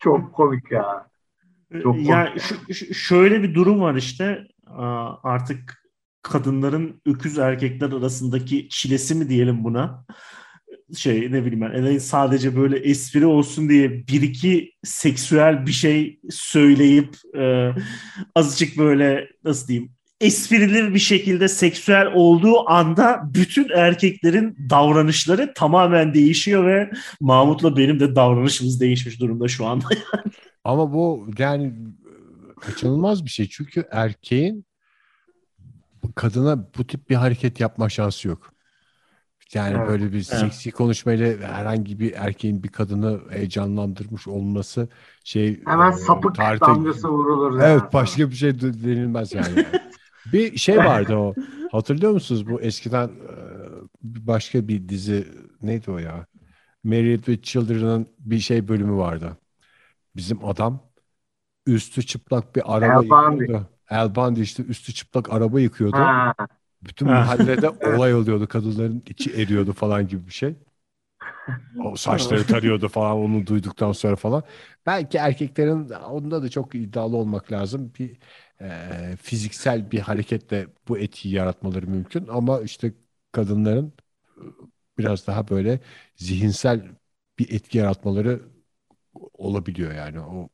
Çok 0.00 0.32
komik 0.34 0.70
ya. 0.72 1.06
Çok 1.82 1.96
ya 2.08 2.24
komik. 2.26 2.42
şu- 2.42 2.74
şu- 2.74 2.94
şöyle 2.94 3.42
bir 3.42 3.54
durum 3.54 3.80
var 3.80 3.94
işte 3.94 4.48
artık 5.22 5.84
kadınların 6.22 7.02
öküz 7.06 7.38
erkekler 7.38 7.92
arasındaki 7.92 8.68
çilesi 8.68 9.14
mi 9.14 9.28
diyelim 9.28 9.64
buna 9.64 10.04
şey 10.96 11.32
ne 11.32 11.44
bileyim 11.44 11.60
ben 11.60 11.70
Elaine 11.70 12.00
sadece 12.00 12.56
böyle 12.56 12.78
espri 12.78 13.26
olsun 13.26 13.68
diye 13.68 13.90
bir 13.90 14.22
iki 14.22 14.72
seksüel 14.84 15.66
bir 15.66 15.72
şey 15.72 16.20
söyleyip 16.30 17.14
e, 17.38 17.70
azıcık 18.34 18.78
böyle 18.78 19.28
nasıl 19.44 19.68
diyeyim 19.68 19.92
esprili 20.20 20.94
bir 20.94 20.98
şekilde 20.98 21.48
seksüel 21.48 22.06
olduğu 22.14 22.70
anda 22.70 23.22
bütün 23.34 23.68
erkeklerin 23.74 24.56
davranışları 24.70 25.52
tamamen 25.54 26.14
değişiyor 26.14 26.66
ve 26.66 26.90
Mahmut'la 27.20 27.76
benim 27.76 28.00
de 28.00 28.16
davranışımız 28.16 28.80
değişmiş 28.80 29.20
durumda 29.20 29.48
şu 29.48 29.66
anda. 29.66 29.84
Ama 30.64 30.92
bu 30.92 31.28
yani 31.38 31.72
kaçınılmaz 32.60 33.24
bir 33.24 33.30
şey. 33.30 33.48
Çünkü 33.48 33.84
erkeğin 33.90 34.64
kadına 36.14 36.68
bu 36.78 36.86
tip 36.86 37.10
bir 37.10 37.14
hareket 37.14 37.60
yapma 37.60 37.88
şansı 37.88 38.28
yok. 38.28 38.52
Yani 39.54 39.76
Evet. 39.78 39.88
böyle 39.88 40.12
bir 40.12 40.22
seksi 40.22 40.70
konuşmayla 40.70 41.48
herhangi 41.48 42.00
bir 42.00 42.12
erkeğin 42.12 42.62
bir 42.62 42.68
kadını 42.68 43.20
heyecanlandırmış 43.30 44.28
olması 44.28 44.88
şey 45.24 45.60
Hemen 45.64 45.90
e, 45.92 45.96
sapık 45.96 46.36
tarihte- 46.36 46.60
damgası 46.60 47.08
vurulur. 47.08 47.60
Evet 47.60 47.80
yani. 47.82 47.92
başka 47.92 48.30
bir 48.30 48.34
şey 48.34 48.60
de- 48.60 48.84
denilmez 48.84 49.34
yani. 49.34 49.66
bir 50.32 50.56
şey 50.56 50.84
vardı 50.84 51.16
o. 51.16 51.36
Hatırlıyor 51.68 52.12
musunuz 52.12 52.48
bu 52.48 52.60
eskiden 52.62 53.08
e, 53.08 53.12
başka 54.02 54.68
bir 54.68 54.88
dizi 54.88 55.28
neydi 55.62 55.90
o 55.90 55.98
ya? 55.98 56.26
Married 56.84 57.24
with 57.24 57.42
Children'ın 57.44 58.08
bir 58.18 58.38
şey 58.40 58.68
bölümü 58.68 58.96
vardı. 58.98 59.38
Bizim 60.16 60.44
adam 60.46 60.90
üstü 61.66 62.06
çıplak 62.06 62.56
bir 62.56 62.76
araba 62.76 63.02
El 63.02 63.04
yıkıyordu. 63.04 63.70
El 63.90 64.14
Bundy 64.16 64.42
işte 64.42 64.62
üstü 64.64 64.94
çıplak 64.94 65.32
araba 65.32 65.60
yıkıyordu. 65.60 66.14
Ha, 66.16 66.34
Bütün 66.82 67.08
Ha. 67.08 67.14
mahallede 67.14 67.70
olay 67.70 68.14
oluyordu. 68.14 68.48
Kadınların 68.48 69.04
içi 69.06 69.32
eriyordu 69.34 69.72
falan 69.72 70.08
gibi 70.08 70.26
bir 70.26 70.32
şey. 70.32 70.56
O 71.78 71.96
saçları 71.96 72.44
tarıyordu 72.46 72.88
falan 72.88 73.16
onu 73.16 73.46
duyduktan 73.46 73.92
sonra 73.92 74.16
falan. 74.16 74.42
Belki 74.86 75.18
erkeklerin 75.18 75.88
onda 75.90 76.42
da 76.42 76.48
çok 76.48 76.74
iddialı 76.74 77.16
olmak 77.16 77.52
lazım. 77.52 77.92
Bir 77.98 78.18
e, 78.62 79.16
fiziksel 79.22 79.90
bir 79.90 80.00
hareketle 80.00 80.66
bu 80.88 80.98
etkiyi 80.98 81.34
yaratmaları 81.34 81.86
mümkün. 81.86 82.26
Ama 82.28 82.60
işte 82.62 82.94
kadınların 83.32 83.92
e, 84.38 84.42
biraz 84.98 85.26
daha 85.26 85.48
böyle 85.48 85.80
zihinsel 86.16 86.82
bir 87.38 87.50
etki 87.54 87.78
yaratmaları 87.78 88.42
olabiliyor 89.34 89.92
yani. 89.94 90.20
O 90.20 90.48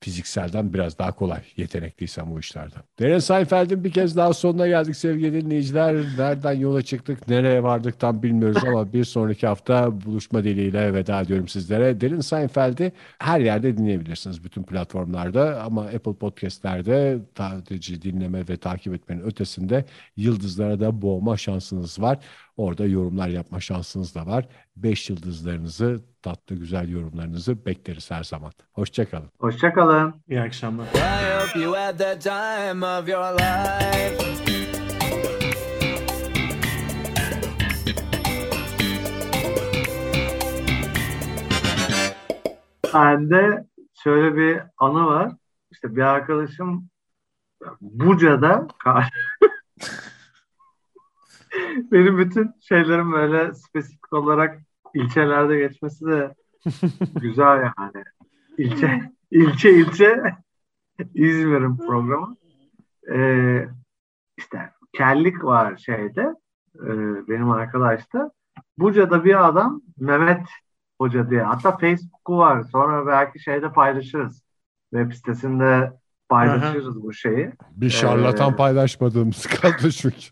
fizikselden 0.00 0.74
biraz 0.74 0.98
daha 0.98 1.12
kolay 1.12 1.40
yetenekliysen 1.56 2.30
bu 2.30 2.40
işlerde. 2.40 2.74
Derin 2.98 3.18
Seinfeld'in 3.18 3.84
bir 3.84 3.92
kez 3.92 4.16
daha 4.16 4.32
sonuna 4.32 4.66
geldik 4.66 4.96
sevgili 4.96 5.44
dinleyiciler. 5.44 5.96
Nereden 6.18 6.52
yola 6.52 6.82
çıktık, 6.82 7.28
nereye 7.28 7.62
vardık 7.62 8.00
tam 8.00 8.22
bilmiyoruz 8.22 8.64
ama 8.64 8.92
bir 8.92 9.04
sonraki 9.04 9.46
hafta 9.46 10.00
buluşma 10.00 10.44
dileğiyle 10.44 10.94
veda 10.94 11.20
ediyorum 11.20 11.48
sizlere. 11.48 12.00
Derin 12.00 12.20
Seinfeld'i 12.20 12.92
her 13.18 13.40
yerde 13.40 13.78
dinleyebilirsiniz 13.78 14.44
bütün 14.44 14.62
platformlarda 14.62 15.62
ama 15.62 15.82
Apple 15.82 16.14
Podcast'lerde 16.14 17.18
sadece 17.36 18.02
dinleme 18.02 18.48
ve 18.48 18.56
takip 18.56 18.94
etmenin 18.94 19.20
ötesinde 19.20 19.84
yıldızlara 20.16 20.80
da 20.80 21.02
boğma 21.02 21.36
şansınız 21.36 22.00
var. 22.00 22.18
Orada 22.56 22.86
yorumlar 22.86 23.28
yapma 23.28 23.60
şansınız 23.60 24.14
da 24.14 24.26
var. 24.26 24.48
Beş 24.82 25.10
yıldızlarınızı, 25.10 26.00
tatlı 26.22 26.56
güzel 26.56 26.88
yorumlarınızı 26.88 27.66
bekleriz 27.66 28.10
her 28.10 28.24
zaman. 28.24 28.52
Hoşçakalın. 28.72 29.30
Hoşçakalın. 29.38 30.14
İyi 30.28 30.40
akşamlar. 30.40 30.84
I 30.84 30.88
hope 31.40 31.60
you 31.60 31.76
had 31.76 31.98
the 31.98 32.18
time 32.18 32.86
of 32.86 33.08
your 33.08 33.34
life. 33.38 34.30
Bende 42.94 43.66
şöyle 44.04 44.36
bir 44.36 44.60
anı 44.78 45.06
var. 45.06 45.32
İşte 45.70 45.96
bir 45.96 46.02
arkadaşım 46.02 46.88
Buca'da 47.80 48.68
benim 51.92 52.18
bütün 52.18 52.54
şeylerim 52.60 53.12
böyle 53.12 53.54
spesifik 53.54 54.12
olarak 54.12 54.69
ilçelerde 54.94 55.58
geçmesi 55.58 56.06
de 56.06 56.34
güzel 57.20 57.62
yani. 57.78 58.04
İlçe 58.58 59.00
ilçe 59.30 59.70
ilçe 59.70 60.22
İzmir'in 61.14 61.76
programı. 61.76 62.36
Ee, 63.12 63.68
işte 64.38 64.70
kellik 64.92 65.44
var 65.44 65.76
şeyde 65.76 66.34
e, 66.76 66.88
benim 67.28 67.50
arkadaşta. 67.50 68.30
Buca'da 68.78 69.24
bir 69.24 69.48
adam 69.48 69.82
Mehmet 69.98 70.46
Hoca 71.00 71.30
diye. 71.30 71.42
Hatta 71.42 71.76
Facebook'u 71.76 72.38
var. 72.38 72.62
Sonra 72.62 73.06
belki 73.06 73.40
şeyde 73.40 73.72
paylaşırız. 73.72 74.42
web 74.94 75.12
sitesinde 75.12 75.92
paylaşıyoruz 76.28 77.02
bu 77.02 77.12
şeyi. 77.12 77.52
Bir 77.70 77.90
şarlatan 77.90 78.52
Ee, 78.52 78.56
paylaşmadığımız 78.56 79.46
kaldı 79.60 79.90
çünkü. 79.90 80.26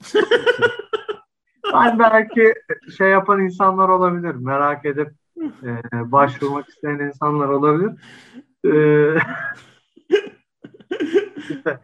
Ben 1.75 1.99
belki 1.99 2.55
şey 2.97 3.11
yapan 3.11 3.41
insanlar 3.41 3.89
olabilir. 3.89 4.35
Merak 4.35 4.85
edip 4.87 5.13
e, 5.63 5.81
başvurmak 6.13 6.69
isteyen 6.69 6.99
insanlar 6.99 7.49
olabilir. 7.49 7.93
E, 8.65 8.73
işte 11.39 11.81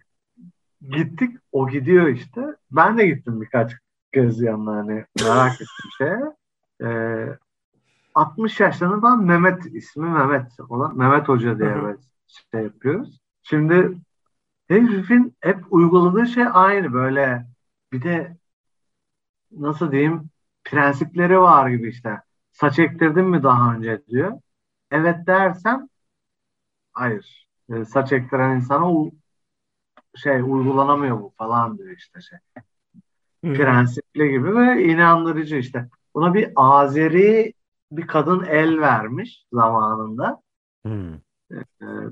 gittik. 0.90 1.38
O 1.52 1.68
gidiyor 1.68 2.07
işte. 2.07 2.40
Ben 2.70 2.98
de 2.98 3.07
gittim 3.07 3.40
birkaç 3.40 3.72
kez 4.14 4.40
yanına 4.40 4.76
hani 4.76 5.05
merak 5.20 5.52
ettim 5.52 5.90
şeye. 5.98 6.20
E, 6.82 7.38
60 8.14 8.61
yaşlarında 8.61 9.00
falan 9.00 9.24
Mehmet 9.24 9.66
ismi 9.66 10.09
Mehmet 10.09 10.61
olan 10.68 10.98
Mehmet 10.98 11.28
Hoca 11.28 11.59
diye 11.59 11.82
böyle 11.82 11.98
şey 12.50 12.62
yapıyoruz. 12.62 13.20
Şimdi 13.42 13.96
herifin 14.68 15.36
hep 15.40 15.59
uyguladığı 15.70 16.26
şey 16.26 16.44
aynı 16.52 16.92
böyle 16.92 17.46
bir 17.92 18.02
de 18.02 18.36
nasıl 19.50 19.92
diyeyim 19.92 20.30
prensipleri 20.64 21.40
var 21.40 21.68
gibi 21.68 21.88
işte. 21.88 22.20
Saç 22.52 22.78
ektirdin 22.78 23.24
mi 23.24 23.42
daha 23.42 23.74
önce 23.74 24.02
diyor. 24.06 24.40
Evet 24.90 25.26
dersem 25.26 25.88
hayır. 26.92 27.48
E, 27.72 27.84
saç 27.84 28.12
ektiren 28.12 28.56
insana 28.56 28.92
u- 28.92 29.12
şey 30.16 30.40
uygulanamıyor 30.40 31.20
bu 31.20 31.32
falan 31.38 31.78
diyor 31.78 31.96
işte 31.96 32.20
şey. 32.20 32.38
Hı. 33.44 33.54
Prensipli 33.54 34.30
gibi 34.30 34.56
ve 34.56 34.84
inandırıcı 34.84 35.56
işte. 35.56 35.88
Buna 36.14 36.34
bir 36.34 36.52
Azeri 36.56 37.52
bir 37.92 38.06
kadın 38.06 38.44
el 38.44 38.80
vermiş 38.80 39.46
zamanında. 39.52 40.42
Hmm. 40.82 41.14
E, 41.52 41.56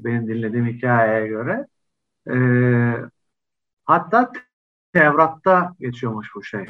benim 0.04 0.28
dinlediğim 0.28 0.66
hikayeye 0.66 1.26
göre. 1.26 1.66
E, 2.30 2.36
hatta 3.84 4.32
Tevrat'ta 4.92 5.74
geçiyormuş 5.80 6.34
bu 6.34 6.44
şey. 6.44 6.66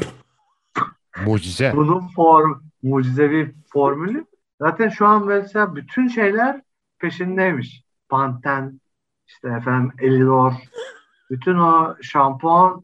Mucize. 1.26 1.72
Bunun 1.76 2.08
form, 2.08 2.60
mucizevi 2.82 3.54
formülü 3.72 4.24
zaten 4.60 4.88
şu 4.88 5.06
an 5.06 5.26
mesela 5.26 5.76
bütün 5.76 6.08
şeyler 6.08 6.60
peşindeymiş. 6.98 7.82
Panten, 8.08 8.80
işte 9.28 9.48
efendim 9.48 9.92
Elidor, 10.00 10.52
bütün 11.30 11.54
o 11.54 11.96
şampuan 12.02 12.82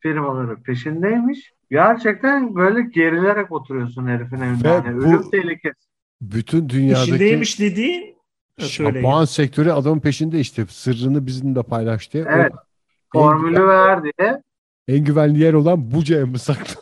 firmaları 0.00 0.62
peşindeymiş. 0.62 1.52
Gerçekten 1.70 2.54
böyle 2.54 2.82
gerilerek 2.82 3.52
oturuyorsun 3.52 4.06
herifin 4.06 4.36
evinde. 4.40 4.68
Ve 4.68 4.72
Yani 4.74 4.88
ölüm 4.98 5.30
tehlikesi. 5.30 5.86
Bütün 6.20 6.68
dünyadaki 6.68 7.02
İşindeymiş 7.10 7.60
dediğin 7.60 8.16
şampuan 8.58 9.24
sektörü 9.24 9.70
adamın 9.70 10.00
peşinde 10.00 10.40
işte. 10.40 10.66
Sırrını 10.66 11.26
bizimle 11.26 11.62
paylaştı. 11.62 12.18
O 12.18 12.30
Evet. 12.32 12.52
en, 12.52 13.20
Formülü 13.20 13.56
güven- 13.56 13.68
ver 13.68 14.02
diye. 14.02 14.42
en 14.88 15.04
güvenli 15.04 15.38
yer 15.38 15.52
olan 15.54 15.90
Buca'ya 15.90 16.26
mı 16.26 16.38
saklanmıştı? 16.38 16.80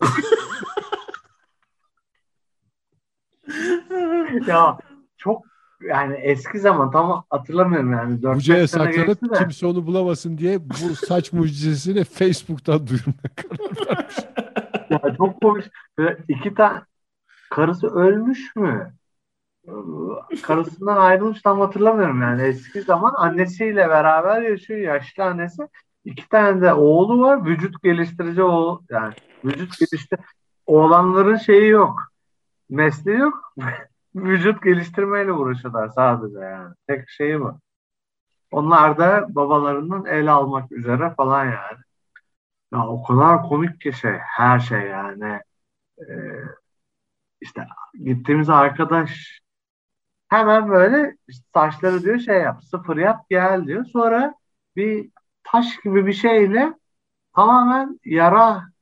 Ya 4.46 4.78
çok 5.16 5.42
yani 5.80 6.14
eski 6.14 6.58
zaman 6.58 6.90
tam 6.90 7.24
hatırlamıyorum 7.30 7.92
yani. 7.92 8.22
4 8.22 8.36
Buca'ya 8.36 8.68
sene 8.68 8.92
saklanıp 8.92 9.22
de. 9.22 9.38
kimse 9.38 9.66
onu 9.66 9.86
bulamasın 9.86 10.38
diye 10.38 10.70
bu 10.70 10.94
saç 10.94 11.32
mucizesini 11.32 12.04
Facebook'tan 12.04 12.86
duyurmaya 12.86 13.28
karar. 13.36 14.06
Ya 14.90 15.16
çok 15.16 15.40
komik. 15.40 15.64
İki 16.28 16.54
tane 16.54 16.80
karısı 17.50 17.86
ölmüş 17.86 18.56
mü? 18.56 18.94
Karısından 20.42 20.96
ayrılmış 20.96 21.42
tam 21.42 21.60
hatırlamıyorum 21.60 22.22
yani. 22.22 22.42
Eski 22.42 22.82
zaman 22.82 23.14
annesiyle 23.16 23.88
beraber 23.88 24.42
yaşıyor 24.42 24.80
yaşlı 24.80 25.24
annesi. 25.24 25.62
İki 26.04 26.28
tane 26.28 26.60
de 26.60 26.74
oğlu 26.74 27.20
var. 27.20 27.46
Vücut 27.46 27.82
geliştirici 27.82 28.42
oğul 28.42 28.78
yani 28.90 29.14
vücut 29.44 29.78
geliştir 29.78 30.18
oğlanların 30.66 31.36
şeyi 31.36 31.68
yok. 31.68 32.02
Mesleği 32.70 33.18
yok. 33.18 33.54
vücut 34.14 34.62
geliştirmeyle 34.62 35.32
uğraşıyorlar 35.32 35.88
sadece 35.88 36.38
yani. 36.38 36.74
Tek 36.86 37.10
şeyi 37.10 37.40
bu. 37.40 37.58
Onlar 38.50 38.98
da 38.98 39.26
babalarının 39.34 40.04
el 40.04 40.32
almak 40.32 40.72
üzere 40.72 41.14
falan 41.16 41.44
yani. 41.44 41.78
Ya 42.72 42.86
o 42.88 43.04
kadar 43.04 43.42
komik 43.48 43.80
ki 43.80 43.92
şey, 43.92 44.18
her 44.18 44.58
şey 44.60 44.80
yani. 44.80 45.40
Ee, 45.98 46.42
işte 47.40 47.66
gittiğimiz 48.04 48.50
arkadaş 48.50 49.40
hemen 50.28 50.68
böyle 50.70 51.16
işte 51.28 51.44
saçları 51.54 52.02
diyor 52.02 52.18
şey 52.18 52.40
yap, 52.40 52.64
sıfır 52.64 52.96
yap 52.96 53.26
gel 53.30 53.66
diyor. 53.66 53.84
Sonra 53.84 54.34
bir 54.76 55.10
taş 55.44 55.80
gibi 55.84 56.06
bir 56.06 56.12
şeyle 56.12 56.74
tamamen 57.34 58.00
yara 58.04 58.73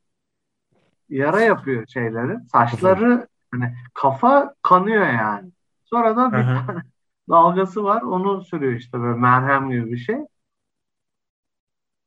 yara 1.12 1.40
yapıyor 1.40 1.86
şeyleri. 1.86 2.38
Saçları 2.52 3.28
hani 3.50 3.74
kafa 3.94 4.54
kanıyor 4.62 5.06
yani. 5.06 5.50
Sonra 5.84 6.16
da 6.16 6.32
bir 6.32 6.36
Aha. 6.38 6.66
tane 6.66 6.82
dalgası 7.28 7.84
var. 7.84 8.02
Onu 8.02 8.44
sürüyor 8.44 8.72
işte 8.72 9.00
böyle 9.00 9.18
merhem 9.18 9.70
gibi 9.70 9.92
bir 9.92 9.96
şey. 9.96 10.16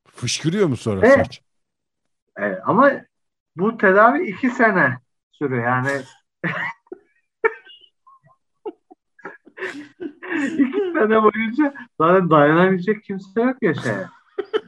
Fışkırıyor 0.08 0.68
mu 0.68 0.78
sonra 0.78 1.01
Evet. 1.08 1.18
saç? 1.26 1.41
Evet, 2.38 2.60
ama 2.66 2.91
bu 3.56 3.78
tedavi 3.78 4.28
iki 4.28 4.49
sene 4.49 4.97
sürüyor. 5.32 5.64
Yani 5.64 6.01
iki 10.58 10.91
sene 10.93 11.24
boyunca 11.24 11.74
zaten 12.01 12.30
dayanabilecek 12.30 13.03
kimse 13.03 13.41
yok 13.41 13.58
ya 13.62 13.74
şeye. 13.74 14.08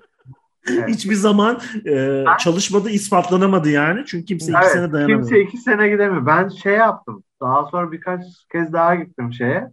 Evet. 0.70 0.90
Hiçbir 0.90 1.16
zaman 1.16 1.60
e, 1.86 2.24
çalışmadı, 2.40 2.90
ispatlanamadı 2.90 3.70
yani. 3.70 4.06
Çünkü 4.06 4.26
kimse 4.26 4.52
iki 4.52 4.60
Evet, 4.62 4.72
sene 4.72 4.92
dayanamadı. 4.92 5.28
kimse 5.28 5.42
iki 5.42 5.58
sene 5.58 5.90
gidemiyor. 5.90 6.26
Ben 6.26 6.50
şey 6.50 6.74
yaptım. 6.74 7.24
Daha 7.42 7.66
sonra 7.66 7.92
birkaç 7.92 8.24
kez 8.52 8.74
daha 8.74 8.96
gittim 8.96 9.34
şeye. 9.34 9.72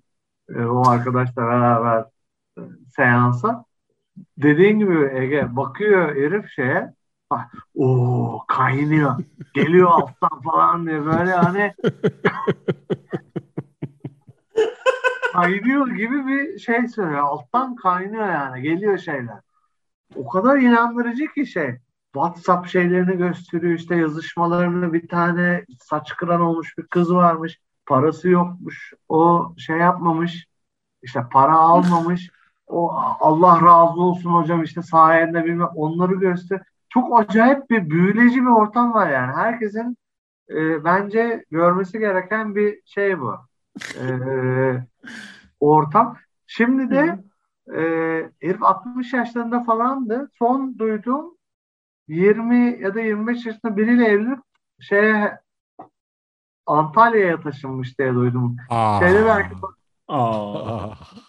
E, 0.57 0.64
o 0.64 0.88
arkadaşla 0.88 1.42
beraber 1.42 2.05
e, 2.59 2.61
seansa. 2.97 3.64
Dediğin 4.38 4.78
gibi 4.78 5.11
Ege 5.14 5.57
bakıyor 5.57 6.16
herif 6.16 6.51
şeye. 6.51 6.92
Oo 7.74 8.45
kaynıyor. 8.49 9.16
Geliyor 9.55 9.90
alttan 9.90 10.42
falan 10.42 10.86
diye 10.86 11.05
böyle 11.05 11.32
hani 11.32 11.74
kaynıyor 15.32 15.88
gibi 15.88 16.26
bir 16.26 16.59
şey 16.59 16.88
söylüyor. 16.88 17.20
Alttan 17.20 17.76
kaynıyor 17.76 18.28
yani. 18.28 18.62
Geliyor 18.62 18.99
şeyler. 18.99 19.40
O 20.16 20.28
kadar 20.28 20.58
inandırıcı 20.58 21.26
ki 21.26 21.46
şey. 21.46 21.78
WhatsApp 22.14 22.68
şeylerini 22.68 23.16
gösteriyor 23.16 23.78
işte 23.78 23.96
yazışmalarını 23.96 24.92
bir 24.92 25.08
tane 25.08 25.64
saç 25.82 26.16
kıran 26.16 26.40
olmuş 26.40 26.78
bir 26.78 26.86
kız 26.86 27.14
varmış. 27.14 27.60
Parası 27.86 28.28
yokmuş. 28.28 28.92
O 29.08 29.52
şey 29.58 29.76
yapmamış. 29.76 30.46
işte 31.02 31.20
para 31.32 31.54
almamış. 31.56 32.30
O 32.66 32.92
Allah 33.20 33.56
razı 33.56 34.00
olsun 34.00 34.30
hocam 34.30 34.62
işte 34.62 34.82
sayende 34.82 35.44
bilmem 35.44 35.68
onları 35.74 36.14
göster. 36.14 36.62
Çok 36.88 37.20
acayip 37.20 37.70
bir 37.70 37.90
büyüleyici 37.90 38.40
bir 38.40 38.46
ortam 38.46 38.94
var 38.94 39.10
yani. 39.10 39.32
Herkesin 39.36 39.96
e, 40.50 40.84
bence 40.84 41.44
görmesi 41.50 41.98
gereken 41.98 42.54
bir 42.56 42.80
şey 42.84 43.20
bu. 43.20 43.36
E, 44.00 44.06
ortam. 45.60 46.16
Şimdi 46.46 46.90
de 46.90 47.18
e, 47.68 47.80
herif 48.40 48.62
60 48.62 49.12
yaşlarında 49.12 49.64
falandı. 49.64 50.30
Son 50.38 50.78
duyduğum 50.78 51.36
20 52.08 52.82
ya 52.82 52.94
da 52.94 53.00
25 53.00 53.46
yaşında 53.46 53.76
biriyle 53.76 54.04
evlenip 54.04 54.40
şeye 54.80 55.38
Antalya'ya 56.66 57.40
taşınmış 57.40 57.98
diye 57.98 58.14
duydum. 58.14 58.56
Aa. 58.70 59.00
Şeyde 59.00 59.26
belki 59.26 59.54
Aa. 60.08 60.90